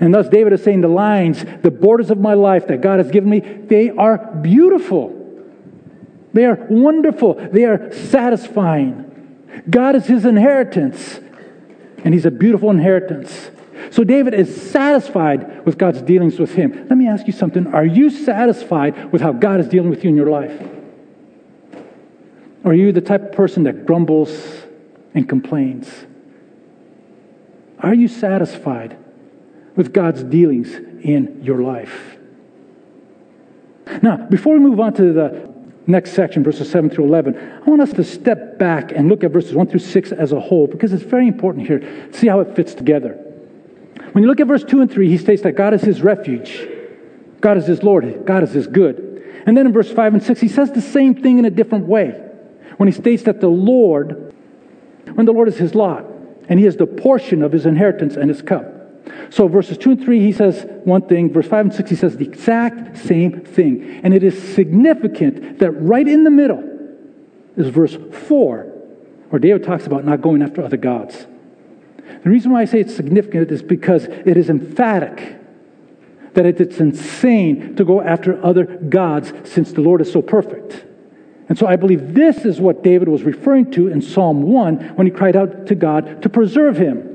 [0.00, 3.10] And thus, David is saying the lines, the borders of my life that God has
[3.10, 5.14] given me, they are beautiful.
[6.32, 7.34] They are wonderful.
[7.34, 9.04] They are satisfying.
[9.68, 11.18] God is his inheritance,
[12.04, 13.50] and he's a beautiful inheritance.
[13.90, 16.86] So, David is satisfied with God's dealings with him.
[16.88, 17.66] Let me ask you something.
[17.68, 20.60] Are you satisfied with how God is dealing with you in your life?
[22.64, 24.62] Or are you the type of person that grumbles
[25.14, 25.90] and complains?
[27.80, 28.96] Are you satisfied
[29.78, 32.18] with God's dealings in your life.
[34.02, 35.54] Now, before we move on to the
[35.86, 39.30] next section, verses 7 through 11, I want us to step back and look at
[39.30, 42.40] verses 1 through 6 as a whole because it's very important here to see how
[42.40, 43.12] it fits together.
[44.12, 46.68] When you look at verse 2 and 3, he states that God is his refuge,
[47.40, 49.22] God is his Lord, God is his good.
[49.46, 51.86] And then in verse 5 and 6, he says the same thing in a different
[51.86, 52.20] way
[52.78, 54.34] when he states that the Lord,
[55.14, 56.04] when the Lord is his lot,
[56.48, 58.74] and he is the portion of his inheritance and his cup.
[59.30, 61.32] So verses 2 and 3, he says one thing.
[61.32, 64.00] Verse 5 and 6, he says the exact same thing.
[64.02, 66.64] And it is significant that right in the middle
[67.56, 67.96] is verse
[68.28, 68.62] 4,
[69.30, 71.26] where David talks about not going after other gods.
[72.22, 75.36] The reason why I say it's significant is because it is emphatic
[76.34, 80.84] that it's insane to go after other gods since the Lord is so perfect.
[81.48, 85.06] And so I believe this is what David was referring to in Psalm 1 when
[85.06, 87.07] he cried out to God to preserve him.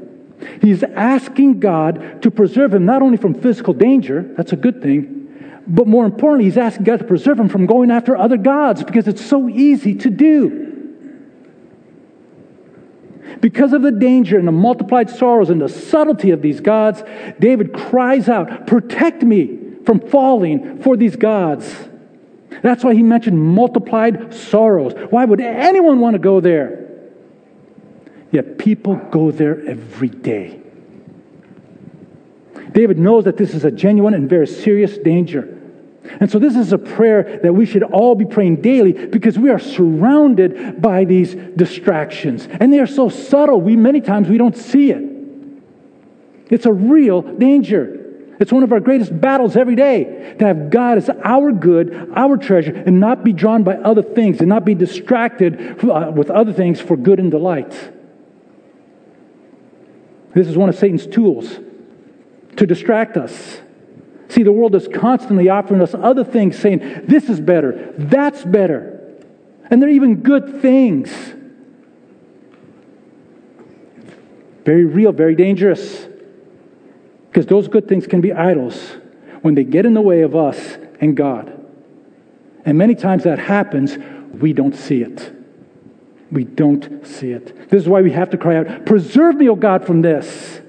[0.61, 5.61] He's asking God to preserve him not only from physical danger, that's a good thing,
[5.67, 9.07] but more importantly, he's asking God to preserve him from going after other gods because
[9.07, 10.63] it's so easy to do.
[13.39, 17.03] Because of the danger and the multiplied sorrows and the subtlety of these gods,
[17.39, 21.73] David cries out, Protect me from falling for these gods.
[22.61, 24.93] That's why he mentioned multiplied sorrows.
[25.09, 26.82] Why would anyone want to go there?
[28.33, 30.59] Yet people go there every day.
[32.71, 35.59] David knows that this is a genuine and very serious danger.
[36.19, 39.51] And so, this is a prayer that we should all be praying daily because we
[39.51, 42.47] are surrounded by these distractions.
[42.59, 45.03] And they are so subtle, we many times we don't see it.
[46.49, 47.99] It's a real danger.
[48.39, 52.35] It's one of our greatest battles every day to have God as our good, our
[52.35, 56.51] treasure, and not be drawn by other things and not be distracted uh, with other
[56.51, 57.92] things for good and delight.
[60.33, 61.59] This is one of Satan's tools
[62.55, 63.59] to distract us.
[64.29, 68.89] See, the world is constantly offering us other things, saying, This is better, that's better.
[69.69, 71.11] And they're even good things.
[74.65, 76.07] Very real, very dangerous.
[77.29, 78.79] Because those good things can be idols
[79.41, 81.59] when they get in the way of us and God.
[82.65, 83.97] And many times that happens,
[84.33, 85.42] we don't see it.
[86.33, 87.69] We don't see it.
[87.69, 90.61] This is why we have to cry out, Preserve me, O God, from this.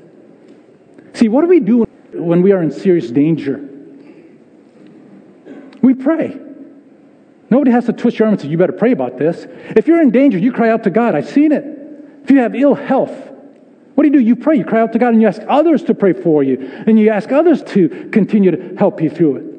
[1.15, 3.67] See, what do we do when we are in serious danger?
[5.81, 6.39] We pray.
[7.49, 9.47] Nobody has to twist your arm and say, You better pray about this.
[9.75, 11.15] If you're in danger, you cry out to God.
[11.15, 11.65] I've seen it.
[12.25, 13.17] If you have ill health,
[13.95, 14.21] what do you do?
[14.21, 14.59] You pray.
[14.59, 16.59] You cry out to God and you ask others to pray for you.
[16.87, 19.54] And you ask others to continue to help you through it.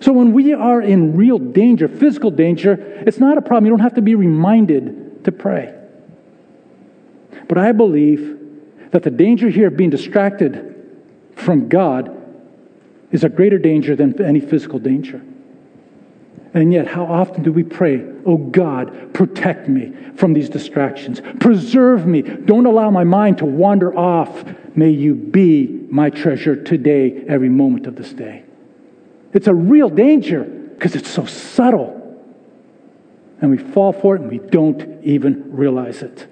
[0.00, 2.74] So when we are in real danger, physical danger,
[3.06, 3.66] it's not a problem.
[3.66, 5.74] You don't have to be reminded to pray.
[7.48, 8.38] But I believe
[8.90, 10.74] that the danger here of being distracted
[11.34, 12.14] from God
[13.10, 15.22] is a greater danger than any physical danger.
[16.54, 21.20] And yet, how often do we pray, Oh God, protect me from these distractions?
[21.40, 22.22] Preserve me.
[22.22, 24.44] Don't allow my mind to wander off.
[24.74, 28.44] May you be my treasure today, every moment of this day.
[29.32, 31.94] It's a real danger because it's so subtle.
[33.40, 36.26] And we fall for it and we don't even realize it.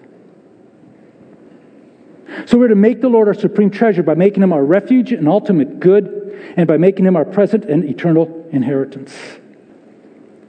[2.47, 5.29] So we're to make the Lord our supreme treasure by making him our refuge and
[5.29, 6.17] ultimate good,
[6.57, 9.15] and by making him our present and eternal inheritance.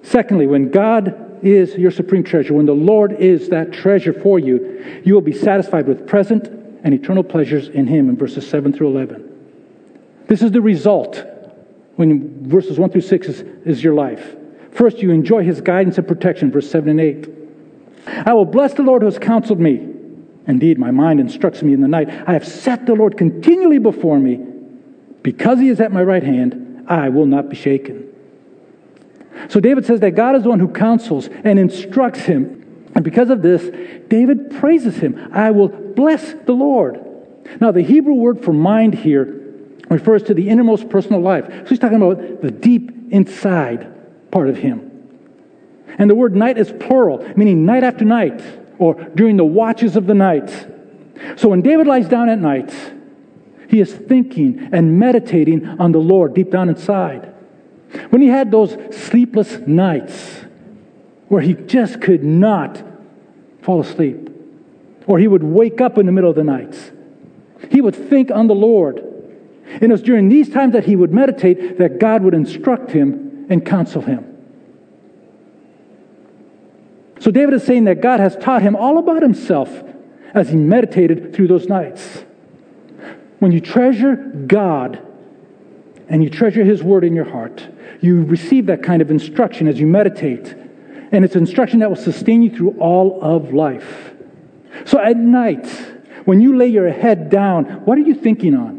[0.02, 5.02] Secondly, when God is your supreme treasure, when the Lord is that treasure for you,
[5.06, 6.48] you will be satisfied with present
[6.84, 10.26] and eternal pleasures in him in verses 7 through 11.
[10.28, 11.24] This is the result
[11.98, 14.36] when verses 1 through 6 is, is your life.
[14.72, 17.30] First, you enjoy his guidance and protection, verse 7 and 8.
[18.26, 19.96] I will bless the Lord who has counseled me.
[20.48, 22.10] Indeed, my mind instructs me in the night.
[22.28, 24.40] I have set the Lord continually before me.
[25.24, 28.08] Because he is at my right hand, I will not be shaken.
[29.50, 32.64] So David says that God is the one who counsels and instructs him.
[32.96, 33.64] And because of this,
[34.08, 35.30] David praises him.
[35.34, 37.04] I will bless the Lord.
[37.60, 39.37] Now, the Hebrew word for mind here
[39.90, 41.46] refers to the innermost personal life.
[41.48, 43.94] So he's talking about the deep inside
[44.32, 44.84] part of him.
[45.98, 48.44] And the word night is plural, meaning night after night,
[48.78, 50.50] or during the watches of the night.
[51.38, 52.74] So when David lies down at night,
[53.70, 57.34] he is thinking and meditating on the Lord deep down inside.
[58.10, 60.46] When he had those sleepless nights
[61.28, 62.82] where he just could not
[63.62, 64.30] fall asleep,
[65.08, 66.92] or he would wake up in the middle of the night,
[67.72, 69.04] he would think on the Lord
[69.70, 73.46] and it was during these times that he would meditate that God would instruct him
[73.50, 74.34] and counsel him.
[77.20, 79.84] So David is saying that God has taught him all about himself
[80.34, 82.24] as he meditated through those nights.
[83.40, 85.02] When you treasure God
[86.08, 87.68] and you treasure his word in your heart,
[88.02, 90.56] you receive that kind of instruction as you meditate.
[91.12, 94.14] And it's instruction that will sustain you through all of life.
[94.86, 95.68] So at night,
[96.26, 98.77] when you lay your head down, what are you thinking on?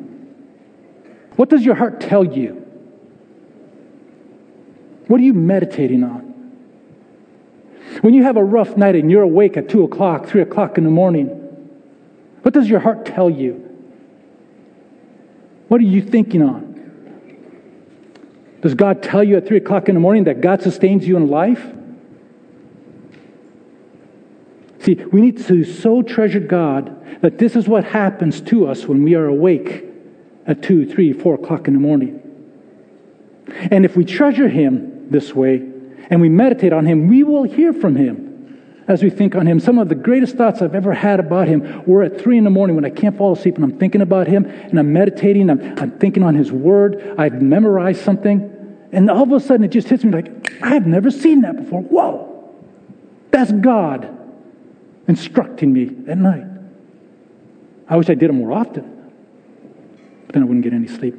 [1.39, 2.67] What does your heart tell you?
[5.07, 6.35] What are you meditating on?
[8.01, 10.83] When you have a rough night and you're awake at 2 o'clock, 3 o'clock in
[10.83, 11.29] the morning,
[12.43, 13.55] what does your heart tell you?
[15.69, 16.75] What are you thinking on?
[18.61, 21.29] Does God tell you at 3 o'clock in the morning that God sustains you in
[21.29, 21.65] life?
[24.81, 29.05] See, we need to so treasure God that this is what happens to us when
[29.05, 29.88] we are awake
[30.49, 32.23] at 2, 3, 4 o'clock in the morning.
[33.71, 35.57] And if we treasure Him this way
[36.11, 38.25] and we meditate on Him, we will hear from Him
[38.89, 39.61] as we think on Him.
[39.61, 42.51] Some of the greatest thoughts I've ever had about Him were at 3 in the
[42.51, 45.79] morning when I can't fall asleep and I'm thinking about Him and I'm meditating, I'm,
[45.79, 48.55] I'm thinking on His Word, I've memorized something,
[48.91, 51.83] and all of a sudden it just hits me like, I've never seen that before.
[51.83, 52.55] Whoa!
[53.31, 54.15] That's God
[55.07, 56.47] instructing me at night.
[57.87, 58.98] I wish I did it more often
[60.29, 61.15] but then I wouldn't get any sleep.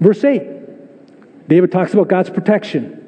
[0.00, 2.98] Verse 8, David talks about God's protection.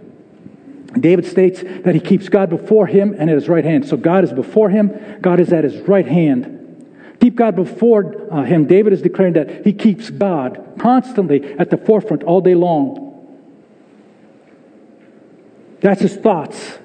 [1.01, 3.89] David states that he keeps God before him and at his right hand.
[3.89, 6.61] So God is before him, God is at his right hand.
[7.21, 8.67] Keep God before uh, him.
[8.67, 13.01] David is declaring that he keeps God constantly at the forefront all day long.
[15.81, 16.79] That's his thoughts.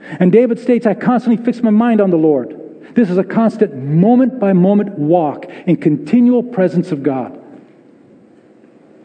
[0.00, 2.57] And David states, I constantly fix my mind on the Lord.
[2.98, 7.40] This is a constant moment by moment walk in continual presence of God.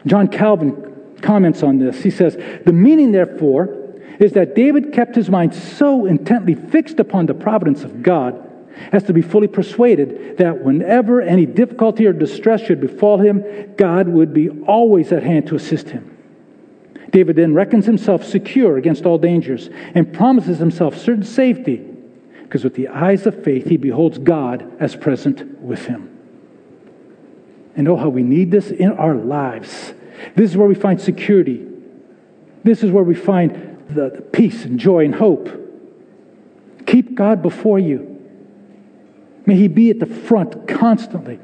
[0.04, 2.02] John Calvin comments on this.
[2.02, 3.68] He says, The meaning, therefore,
[4.18, 8.44] is that David kept his mind so intently fixed upon the providence of God
[8.90, 13.44] as to be fully persuaded that whenever any difficulty or distress should befall him,
[13.76, 16.18] God would be always at hand to assist him.
[17.12, 21.93] David then reckons himself secure against all dangers and promises himself certain safety
[22.44, 26.10] because with the eyes of faith he beholds God as present with him.
[27.76, 29.92] And oh, how we need this in our lives.
[30.36, 31.66] This is where we find security.
[32.62, 35.50] This is where we find the, the peace and joy and hope.
[36.86, 38.10] Keep God before you.
[39.46, 41.40] May He be at the front constantly.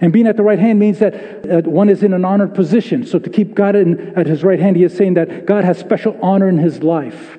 [0.00, 1.14] And being at the right hand means that
[1.48, 3.06] uh, one is in an honored position.
[3.06, 5.78] So to keep God in, at his right hand, he is saying that God has
[5.78, 7.38] special honor in his life.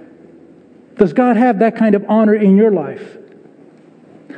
[0.98, 3.18] Does God have that kind of honor in your life?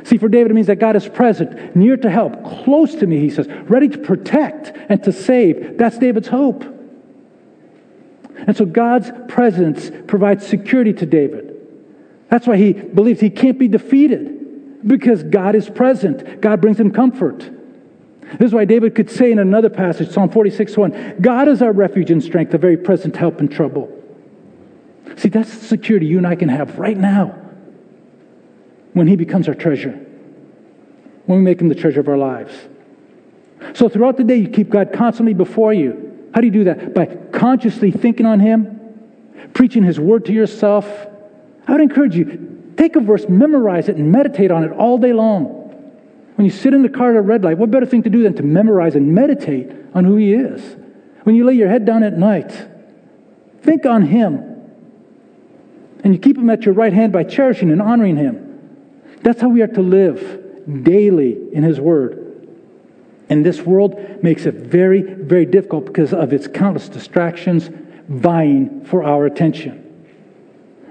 [0.04, 3.20] See, for David, it means that God is present, near to help, close to me,
[3.20, 5.76] he says, ready to protect and to save.
[5.76, 6.64] That's David's hope.
[8.46, 11.56] And so God's presence provides security to David.
[12.30, 16.40] That's why he believes he can't be defeated because God is present.
[16.40, 17.40] God brings him comfort.
[18.38, 21.72] This is why David could say in another passage, Psalm 46 1, God is our
[21.72, 23.97] refuge and strength, a very present help in trouble.
[25.16, 27.34] See, that's the security you and I can have right now
[28.92, 29.92] when He becomes our treasure,
[31.26, 32.52] when we make Him the treasure of our lives.
[33.74, 36.30] So throughout the day, you keep God constantly before you.
[36.34, 36.94] How do you do that?
[36.94, 40.86] By consciously thinking on Him, preaching His word to yourself,
[41.66, 45.12] I would encourage you, take a verse, memorize it, and meditate on it all day
[45.12, 45.56] long.
[46.36, 48.22] When you sit in the car at a red light, what better thing to do
[48.22, 50.76] than to memorize and meditate on who He is?
[51.24, 52.52] When you lay your head down at night,
[53.62, 54.47] think on Him.
[56.04, 58.44] And you keep Him at your right hand by cherishing and honoring Him.
[59.22, 62.24] That's how we are to live daily in His Word.
[63.28, 67.68] And this world makes it very, very difficult because of its countless distractions
[68.08, 69.84] vying for our attention.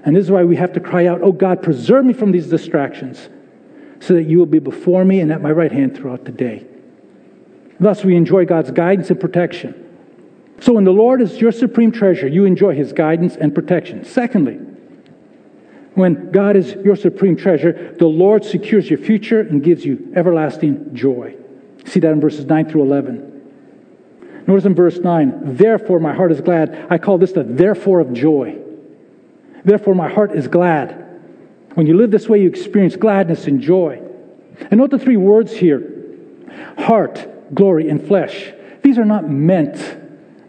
[0.04, 2.48] And this is why we have to cry out, Oh God, preserve me from these
[2.48, 3.30] distractions
[4.00, 6.66] so that you will be before me and at my right hand throughout the day.
[7.80, 9.84] Thus, we enjoy God's guidance and protection.
[10.60, 14.04] So, when the Lord is your supreme treasure, you enjoy his guidance and protection.
[14.04, 14.60] Secondly,
[15.98, 20.94] when God is your supreme treasure, the Lord secures your future and gives you everlasting
[20.94, 21.36] joy.
[21.86, 24.44] See that in verses 9 through 11.
[24.48, 26.88] Notice in verse 9, therefore my heart is glad.
[26.90, 28.60] I call this the therefore of joy.
[29.68, 31.04] Therefore, my heart is glad.
[31.74, 34.02] When you live this way, you experience gladness and joy.
[34.72, 35.94] And note the three words here
[36.78, 38.54] heart, glory, and flesh.
[38.82, 39.78] These are not meant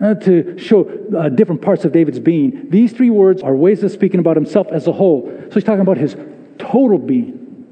[0.00, 2.70] to show uh, different parts of David's being.
[2.70, 5.26] These three words are ways of speaking about himself as a whole.
[5.48, 6.16] So he's talking about his
[6.58, 7.66] total being,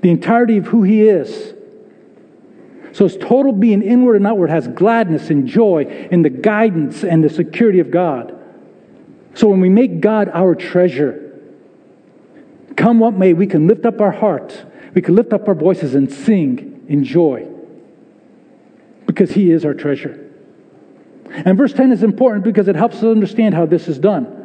[0.00, 1.54] the entirety of who he is.
[2.92, 7.22] So his total being, inward and outward, has gladness and joy in the guidance and
[7.22, 8.40] the security of God.
[9.34, 11.40] So when we make God our treasure,
[12.76, 15.94] come what may, we can lift up our heart, we can lift up our voices
[15.94, 17.48] and sing in joy
[19.06, 20.23] because He is our treasure.
[21.34, 24.40] And verse 10 is important because it helps us understand how this is done.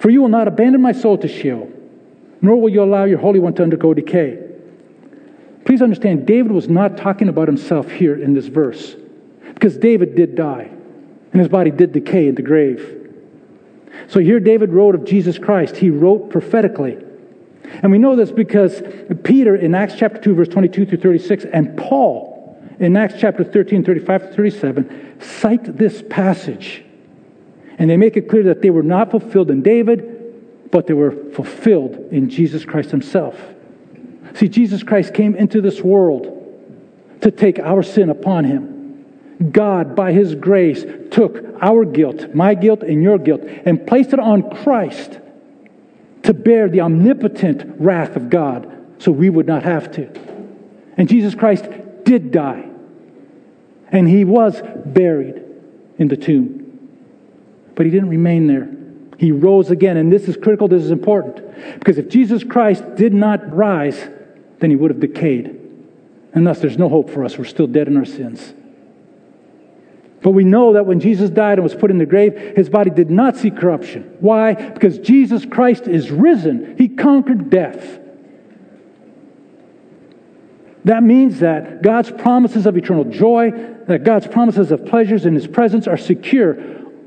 [0.00, 1.70] For you will not abandon my soul to Sheol,
[2.42, 4.42] nor will you allow your Holy One to undergo decay.
[5.64, 8.96] Please understand, David was not talking about himself here in this verse
[9.54, 10.70] because David did die
[11.32, 13.10] and his body did decay in the grave.
[14.08, 15.76] So here David wrote of Jesus Christ.
[15.76, 16.98] He wrote prophetically.
[17.82, 18.82] And we know this because
[19.24, 22.36] Peter in Acts chapter 2, verse 22 through 36, and Paul
[22.78, 26.84] in Acts chapter 13, 35 to 37, cite this passage.
[27.78, 31.12] And they make it clear that they were not fulfilled in David, but they were
[31.32, 33.38] fulfilled in Jesus Christ himself.
[34.34, 36.32] See, Jesus Christ came into this world
[37.20, 38.76] to take our sin upon him.
[39.52, 44.18] God, by His grace, took our guilt, my guilt and your guilt, and placed it
[44.18, 45.18] on Christ
[46.22, 50.10] to bear the omnipotent wrath of God so we would not have to.
[50.96, 51.66] And Jesus Christ
[52.04, 52.65] did die,
[53.90, 55.42] and He was buried
[55.98, 56.62] in the tomb.
[57.74, 58.68] But He didn't remain there.
[59.18, 61.42] He rose again, and this is critical, this is important.
[61.78, 63.98] Because if Jesus Christ did not rise,
[64.58, 65.60] then He would have decayed.
[66.34, 67.38] And thus, there's no hope for us.
[67.38, 68.52] We're still dead in our sins.
[70.22, 72.90] But we know that when Jesus died and was put in the grave, his body
[72.90, 74.16] did not see corruption.
[74.20, 74.54] Why?
[74.54, 76.74] Because Jesus Christ is risen.
[76.76, 78.00] He conquered death.
[80.86, 83.50] That means that God's promises of eternal joy,
[83.88, 86.54] that God's promises of pleasures in his presence are secure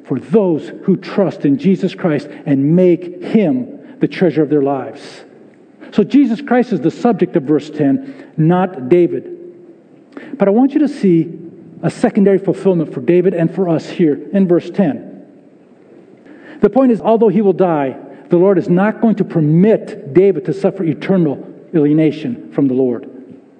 [0.04, 5.24] for those who trust in Jesus Christ and make him the treasure of their lives.
[5.94, 10.38] So Jesus Christ is the subject of verse 10, not David.
[10.38, 11.40] But I want you to see
[11.82, 16.58] a secondary fulfillment for David and for us here in verse 10.
[16.60, 20.44] The point is, although he will die, the Lord is not going to permit David
[20.46, 23.19] to suffer eternal alienation from the Lord.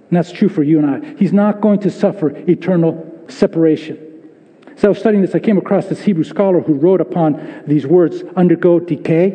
[0.10, 1.16] And that's true for you and I.
[1.16, 4.06] He's not going to suffer eternal separation.
[4.76, 7.86] As I was studying this, I came across this Hebrew scholar who wrote upon these
[7.86, 9.32] words, undergo decay.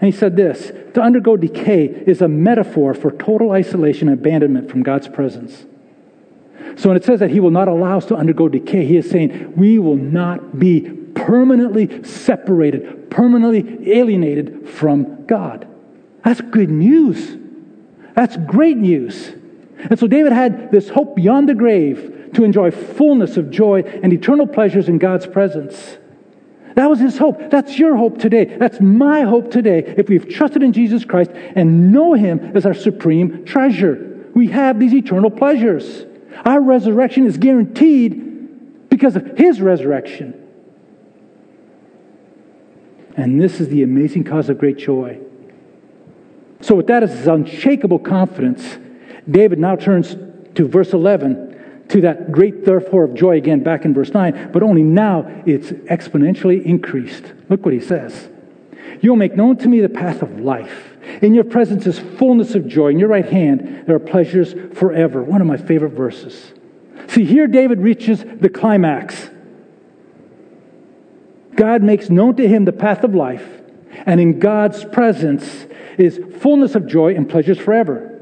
[0.00, 4.70] And he said this To undergo decay is a metaphor for total isolation and abandonment
[4.70, 5.66] from God's presence.
[6.76, 9.10] So when it says that he will not allow us to undergo decay, he is
[9.10, 10.82] saying we will not be
[11.14, 15.68] permanently separated, permanently alienated from God.
[16.24, 17.36] That's good news.
[18.14, 19.32] That's great news.
[19.78, 24.12] And so David had this hope beyond the grave to enjoy fullness of joy and
[24.12, 25.98] eternal pleasures in God's presence.
[26.74, 27.50] That was his hope.
[27.50, 28.44] That's your hope today.
[28.44, 29.94] That's my hope today.
[29.96, 34.80] If we've trusted in Jesus Christ and know him as our supreme treasure, we have
[34.80, 36.04] these eternal pleasures.
[36.44, 40.40] Our resurrection is guaranteed because of his resurrection.
[43.16, 45.20] And this is the amazing cause of great joy.
[46.60, 48.78] So, with that as unshakable confidence,
[49.30, 50.16] David now turns
[50.54, 54.62] to verse 11 to that great therefore of joy again back in verse 9, but
[54.62, 57.32] only now it's exponentially increased.
[57.48, 58.28] Look what he says.
[59.00, 60.96] You'll make known to me the path of life.
[61.20, 62.88] In your presence is fullness of joy.
[62.88, 65.22] In your right hand there are pleasures forever.
[65.22, 66.52] One of my favorite verses.
[67.08, 69.30] See, here David reaches the climax.
[71.54, 73.46] God makes known to him the path of life,
[74.06, 75.66] and in God's presence
[75.98, 78.13] is fullness of joy and pleasures forever.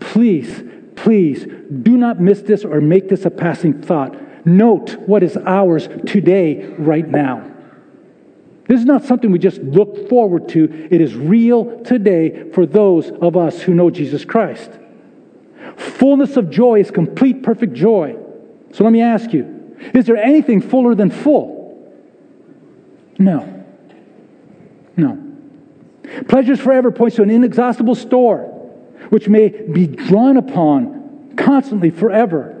[0.00, 0.62] Please,
[0.96, 1.46] please
[1.82, 4.16] do not miss this or make this a passing thought.
[4.46, 7.46] Note what is ours today, right now.
[8.66, 10.88] This is not something we just look forward to.
[10.90, 14.70] It is real today for those of us who know Jesus Christ.
[15.76, 18.16] Fullness of joy is complete, perfect joy.
[18.72, 21.60] So let me ask you is there anything fuller than full?
[23.18, 23.64] No.
[24.96, 25.18] No.
[26.28, 28.49] Pleasures forever points to an inexhaustible store
[29.08, 32.56] which may be drawn upon constantly forever.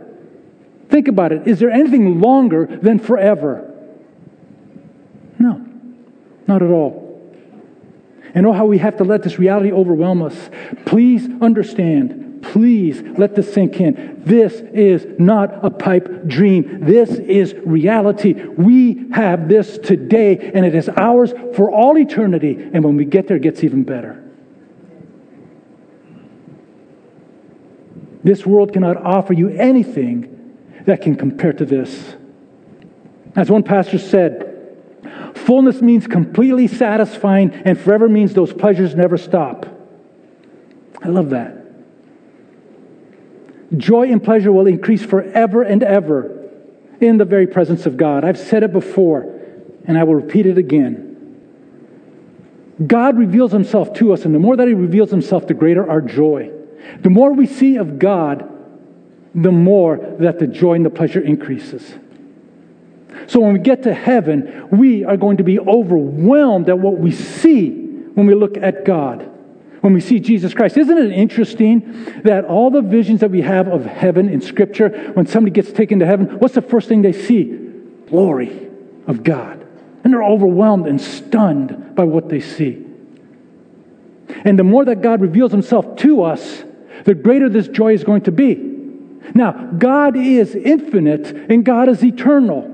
[0.88, 1.46] Think about it.
[1.46, 3.66] Is there anything longer than forever?
[5.38, 5.64] No,
[6.46, 7.08] not at all.
[8.34, 10.50] And oh, how we have to let this reality overwhelm us.
[10.84, 14.22] Please understand Please let this sink in.
[14.24, 16.84] This is not a pipe dream.
[16.84, 18.32] This is reality.
[18.32, 22.70] We have this today, and it is ours for all eternity.
[22.72, 24.22] And when we get there, it gets even better.
[28.22, 30.56] This world cannot offer you anything
[30.86, 32.16] that can compare to this.
[33.36, 34.46] As one pastor said,
[35.34, 39.66] fullness means completely satisfying, and forever means those pleasures never stop.
[41.02, 41.56] I love that.
[43.76, 46.50] Joy and pleasure will increase forever and ever
[47.00, 48.24] in the very presence of God.
[48.24, 49.40] I've said it before,
[49.84, 51.06] and I will repeat it again.
[52.86, 56.00] God reveals himself to us, and the more that he reveals himself, the greater our
[56.00, 56.50] joy.
[57.00, 58.48] The more we see of God,
[59.34, 61.94] the more that the joy and the pleasure increases.
[63.26, 67.12] So when we get to heaven, we are going to be overwhelmed at what we
[67.12, 69.30] see when we look at God
[69.80, 70.76] when we see Jesus Christ.
[70.76, 75.26] Isn't it interesting that all the visions that we have of heaven in Scripture, when
[75.26, 77.44] somebody gets taken to heaven, what's the first thing they see?
[78.08, 78.68] Glory
[79.06, 79.66] of God.
[80.04, 82.86] And they're overwhelmed and stunned by what they see.
[84.44, 86.62] And the more that God reveals himself to us,
[87.04, 88.54] the greater this joy is going to be.
[89.34, 92.66] Now, God is infinite and God is eternal.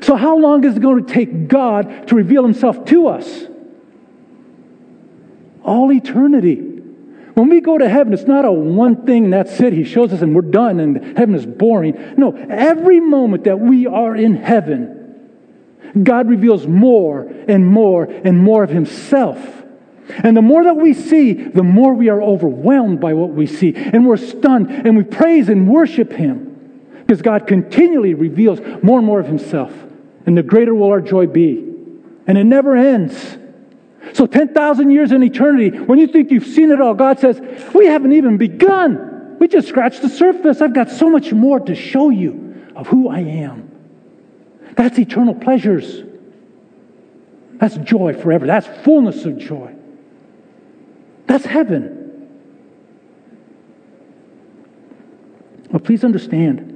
[0.00, 3.46] So, how long is it going to take God to reveal himself to us?
[5.64, 6.56] all eternity.
[7.34, 9.72] When we go to heaven, it's not a one thing, that's it.
[9.72, 12.14] He shows us and we're done and heaven is boring.
[12.16, 15.00] No, every moment that we are in heaven,
[16.00, 19.63] God reveals more and more and more of Himself.
[20.08, 23.74] And the more that we see, the more we are overwhelmed by what we see.
[23.74, 29.06] And we're stunned and we praise and worship Him because God continually reveals more and
[29.06, 29.72] more of Himself.
[30.26, 31.58] And the greater will our joy be.
[32.26, 33.38] And it never ends.
[34.12, 37.40] So 10,000 years in eternity, when you think you've seen it all, God says,
[37.74, 39.36] We haven't even begun.
[39.38, 40.60] We just scratched the surface.
[40.60, 43.70] I've got so much more to show you of who I am.
[44.76, 46.02] That's eternal pleasures.
[47.54, 48.46] That's joy forever.
[48.46, 49.73] That's fullness of joy.
[51.26, 52.00] That's heaven.
[55.70, 56.70] Well, please understand,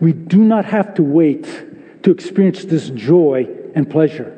[0.00, 1.44] we do not have to wait
[2.02, 4.36] to experience this joy and pleasure.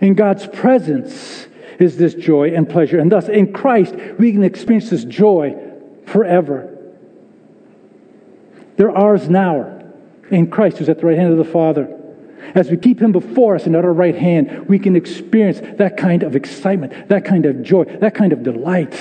[0.00, 1.46] In God's presence
[1.78, 2.98] is this joy and pleasure.
[2.98, 5.56] And thus, in Christ, we can experience this joy
[6.06, 6.74] forever.
[8.76, 9.74] They're ours now.
[10.30, 11.97] in Christ who's at the right hand of the Father.
[12.54, 15.96] As we keep him before us and at our right hand, we can experience that
[15.96, 18.94] kind of excitement, that kind of joy, that kind of delight.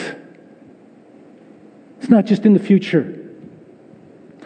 [1.99, 3.13] It's not just in the future.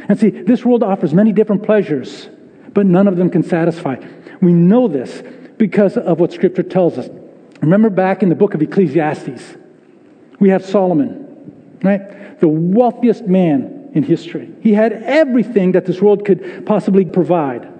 [0.07, 2.29] And see, this world offers many different pleasures,
[2.73, 3.95] but none of them can satisfy.
[4.41, 5.21] We know this
[5.57, 7.09] because of what Scripture tells us.
[7.61, 9.55] Remember back in the book of Ecclesiastes,
[10.39, 12.39] we have Solomon, right?
[12.39, 14.51] The wealthiest man in history.
[14.61, 17.70] He had everything that this world could possibly provide.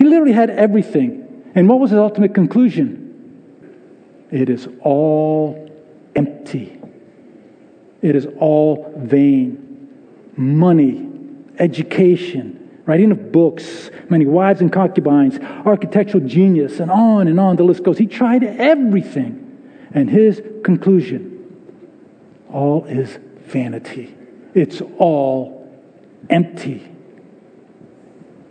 [0.00, 1.52] He literally had everything.
[1.54, 4.24] And what was his ultimate conclusion?
[4.30, 5.70] It is all
[6.16, 6.80] empty.
[8.00, 9.90] It is all vain.
[10.36, 11.06] Money,
[11.58, 17.62] education, writing of books, many wives and concubines, architectural genius, and on and on the
[17.62, 17.98] list goes.
[17.98, 19.36] He tried everything.
[19.92, 21.26] And his conclusion
[22.50, 24.16] all is vanity.
[24.54, 25.70] It's all
[26.30, 26.90] empty.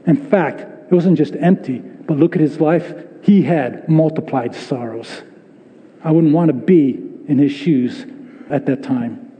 [0.06, 2.94] In fact, it wasn't just empty, but look at his life.
[3.22, 5.22] He had multiplied sorrows.
[6.04, 8.06] I wouldn't want to be in his shoes
[8.50, 9.32] at that time.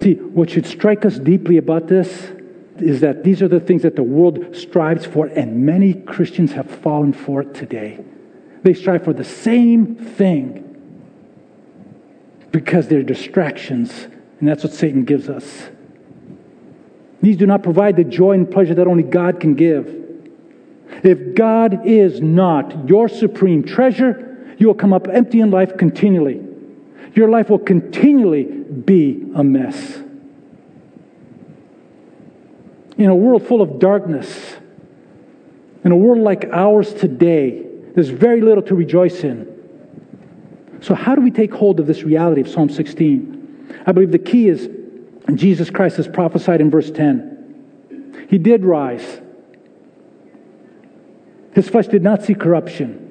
[0.00, 2.30] See, what should strike us deeply about this
[2.78, 6.70] is that these are the things that the world strives for, and many Christians have
[6.70, 8.02] fallen for it today.
[8.62, 10.66] They strive for the same thing
[12.52, 14.06] because they're distractions,
[14.38, 15.70] and that's what Satan gives us.
[17.22, 19.96] These do not provide the joy and pleasure that only God can give.
[21.02, 26.42] If God is not your supreme treasure, you will come up empty in life continually.
[27.14, 29.98] Your life will continually be a mess.
[32.96, 34.56] In a world full of darkness,
[35.84, 39.48] in a world like ours today, there's very little to rejoice in.
[40.82, 43.82] So, how do we take hold of this reality of Psalm 16?
[43.86, 44.68] I believe the key is
[45.34, 48.26] Jesus Christ has prophesied in verse 10.
[48.28, 49.20] He did rise.
[51.52, 53.06] His flesh did not see corruption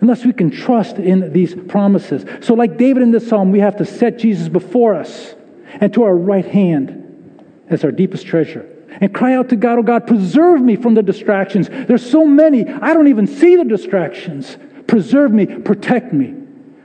[0.00, 2.24] unless we can trust in these promises.
[2.44, 5.34] So, like David in this psalm, we have to set Jesus before us
[5.80, 8.66] and to our right hand as our deepest treasure
[9.00, 11.68] and cry out to God, Oh God, preserve me from the distractions.
[11.68, 14.56] There's so many, I don't even see the distractions.
[14.86, 16.34] Preserve me, protect me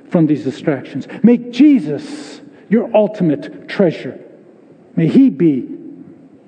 [0.10, 1.08] from these distractions.
[1.24, 4.20] Make Jesus your ultimate treasure.
[4.96, 5.70] May He be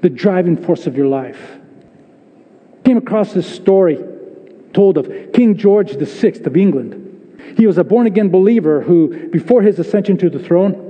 [0.01, 1.59] the driving force of your life.
[2.83, 3.97] Came across this story
[4.73, 7.03] told of King George VI of England.
[7.57, 10.83] He was a born again believer who, before his ascension to the throne,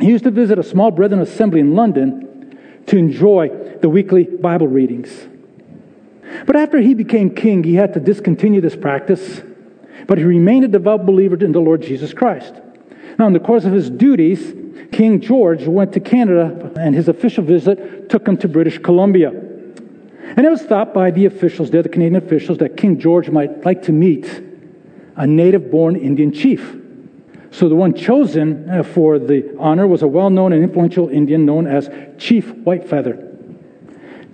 [0.00, 3.48] he used to visit a small brethren assembly in London to enjoy
[3.80, 5.28] the weekly Bible readings.
[6.46, 9.40] But after he became king, he had to discontinue this practice,
[10.06, 12.54] but he remained a devout believer in the Lord Jesus Christ.
[13.18, 14.52] Now, in the course of his duties,
[14.92, 19.30] King George went to Canada, and his official visit took him to British Columbia.
[19.30, 23.64] And it was thought by the officials there, the Canadian officials, that King George might
[23.64, 24.42] like to meet
[25.16, 26.76] a native born Indian chief.
[27.50, 31.46] So the one chosen uh, for the honor was a well known and influential Indian
[31.46, 33.24] known as Chief Whitefeather.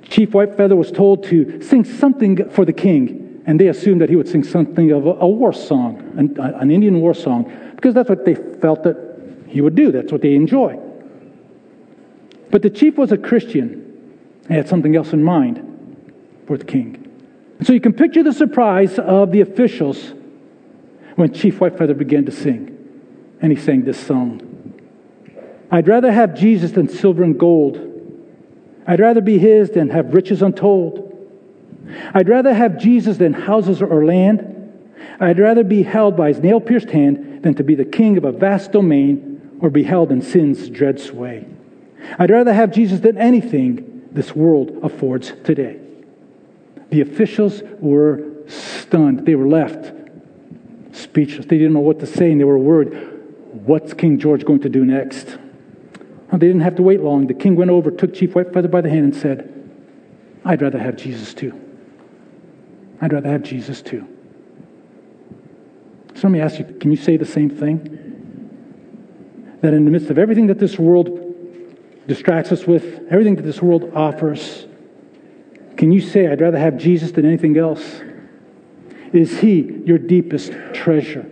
[0.03, 4.17] Chief Whitefeather was told to sing something for the king, and they assumed that he
[4.17, 5.97] would sing something of a, war song,
[6.37, 9.14] an Indian war song, because that's what they felt that
[9.55, 9.93] he would do.
[9.93, 10.77] That's what they enjoy.
[12.51, 14.11] But the chief was a Christian
[14.49, 15.63] He had something else in mind
[16.49, 17.01] for the king.
[17.63, 20.13] So you can picture the surprise of the officials
[21.15, 22.77] when Chief Whitefeather began to sing.
[23.41, 24.41] And he sang this song
[25.71, 27.79] I'd rather have Jesus than silver and gold.
[28.89, 31.13] I'd rather be his than have riches untold.
[32.13, 34.51] I'd rather have Jesus than houses or land.
[35.21, 38.25] I'd rather be held by his nail pierced hand than to be the king of
[38.25, 39.34] a vast domain
[39.65, 41.47] or be held in sin's dread sway.
[42.19, 45.81] I'd rather have Jesus than anything this world affords today.
[46.91, 49.25] The officials were stunned.
[49.25, 49.93] They were left
[50.93, 51.47] speechless.
[51.47, 52.93] They didn't know what to say, and they were worried
[53.65, 55.39] what's King George going to do next?
[56.31, 57.27] Well, they didn't have to wait long.
[57.27, 59.51] The king went over, took Chief Whitefeather by the hand, and said,
[60.45, 61.59] I'd rather have Jesus too.
[63.01, 64.07] I'd rather have Jesus too.
[66.15, 68.04] So let me ask you can you say the same thing?
[69.65, 71.19] That in the midst of everything that this world
[72.07, 74.67] distracts us with, everything that this world offers,
[75.79, 78.03] can you say, I'd rather have Jesus than anything else?
[79.15, 81.25] Is He your deepest treasure?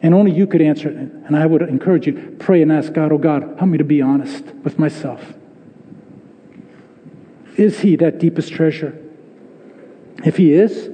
[0.00, 0.96] And only you could answer it.
[0.96, 4.00] And I would encourage you pray and ask God, oh God, help me to be
[4.00, 5.34] honest with myself.
[7.56, 8.96] Is He that deepest treasure?
[10.24, 10.88] If He is,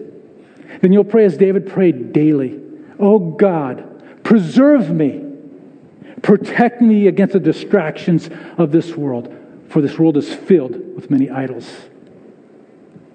[0.80, 2.58] then you'll pray as David prayed daily.
[2.98, 5.21] Oh God, preserve me.
[6.22, 9.36] Protect me against the distractions of this world.
[9.72, 11.66] for this world is filled with many idols.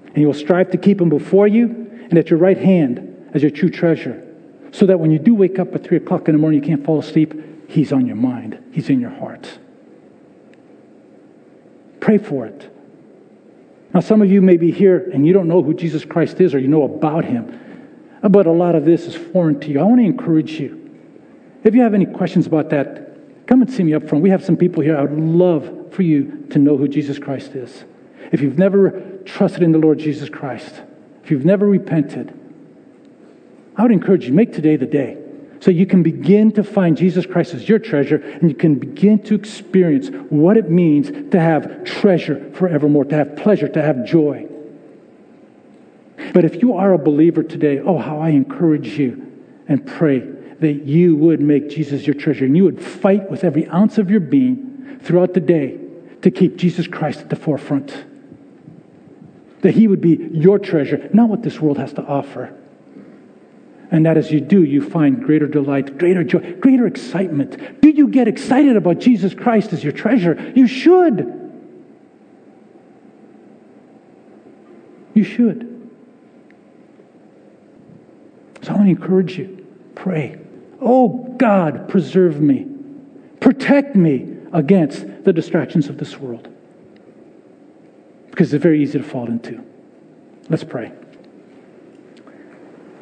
[0.07, 1.65] And you will strive to keep them before you
[2.09, 4.25] and at your right hand as your true treasure,
[4.71, 6.83] so that when you do wake up at 3 o'clock in the morning, you can't
[6.83, 9.59] fall asleep, He's on your mind, He's in your heart.
[11.99, 12.73] Pray for it.
[13.93, 16.55] Now, some of you may be here and you don't know who Jesus Christ is
[16.55, 17.59] or you know about Him,
[18.23, 19.79] but a lot of this is foreign to you.
[19.79, 20.76] I want to encourage you.
[21.67, 24.23] If you have any questions about that, come and see me up front.
[24.23, 24.97] We have some people here.
[24.97, 27.83] I would love for you to know who Jesus Christ is.
[28.31, 30.81] If you've never trusted in the Lord Jesus Christ,
[31.25, 32.33] if you've never repented,
[33.75, 35.17] I would encourage you, make today the day.
[35.59, 39.21] So you can begin to find Jesus Christ as your treasure and you can begin
[39.23, 44.47] to experience what it means to have treasure forevermore, to have pleasure, to have joy.
[46.33, 50.83] But if you are a believer today, oh, how I encourage you and pray that
[50.85, 54.19] you would make Jesus your treasure and you would fight with every ounce of your
[54.19, 55.79] being throughout the day
[56.21, 58.05] to keep Jesus Christ at the forefront.
[59.61, 62.55] That he would be your treasure, not what this world has to offer.
[63.89, 67.81] And that as you do, you find greater delight, greater joy, greater excitement.
[67.81, 70.51] Do you get excited about Jesus Christ as your treasure?
[70.55, 71.33] You should.
[75.13, 75.89] You should.
[78.61, 80.37] So I want to encourage you pray.
[80.79, 82.67] Oh God, preserve me,
[83.39, 86.47] protect me against the distractions of this world.
[88.29, 89.63] Because it's very easy to fall into.
[90.49, 90.91] Let's pray.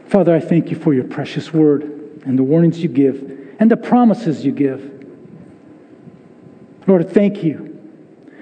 [0.08, 1.84] Father, I thank you for your precious word
[2.26, 4.92] and the warnings you give and the promises you give.
[6.88, 7.72] Lord, thank you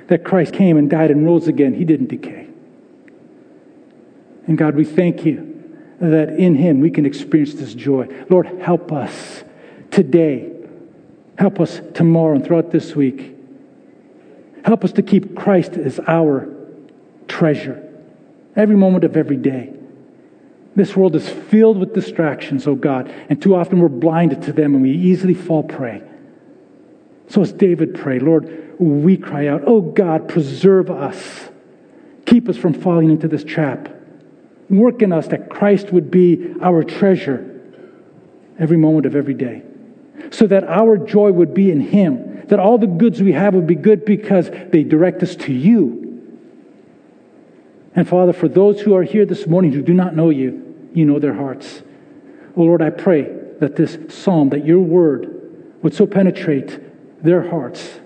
[0.07, 1.73] that Christ came and died and rose again.
[1.73, 2.47] He didn't decay.
[4.47, 5.52] And God, we thank you
[5.99, 8.07] that in Him we can experience this joy.
[8.29, 9.43] Lord, help us
[9.91, 10.51] today.
[11.37, 13.35] Help us tomorrow and throughout this week.
[14.65, 16.49] Help us to keep Christ as our
[17.27, 17.79] treasure
[18.55, 19.73] every moment of every day.
[20.75, 24.73] This world is filled with distractions, oh God, and too often we're blinded to them
[24.73, 26.01] and we easily fall prey.
[27.27, 31.49] So, as David prayed, Lord, we cry out, oh God, preserve us.
[32.25, 33.89] Keep us from falling into this trap.
[34.69, 37.49] Work in us that Christ would be our treasure
[38.59, 39.63] every moment of every day.
[40.31, 43.67] So that our joy would be in Him, that all the goods we have would
[43.67, 45.99] be good because they direct us to you.
[47.95, 51.05] And Father, for those who are here this morning who do not know you, you
[51.05, 51.83] know their hearts.
[52.55, 53.23] Oh Lord, I pray
[53.59, 56.79] that this psalm, that your word would so penetrate
[57.23, 57.99] their hearts,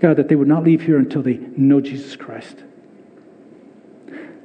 [0.00, 2.62] God, that they would not leave here until they know Jesus Christ.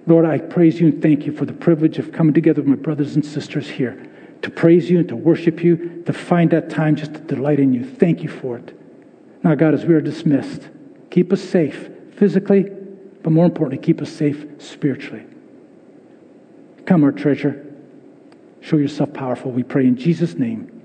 [0.08, 2.76] Lord, I praise you and thank you for the privilege of coming together with my
[2.76, 4.08] brothers and sisters here
[4.42, 7.74] to praise you and to worship you, to find that time just to delight in
[7.74, 7.86] you.
[7.86, 8.78] Thank you for it.
[9.44, 10.68] Now, God, as we are dismissed,
[11.10, 12.64] keep us safe physically,
[13.22, 15.24] but more importantly, keep us safe spiritually.
[16.86, 17.66] Come, our treasure.
[18.62, 19.52] Show yourself powerful.
[19.52, 20.82] We pray in Jesus' name.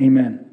[0.00, 0.43] Amen.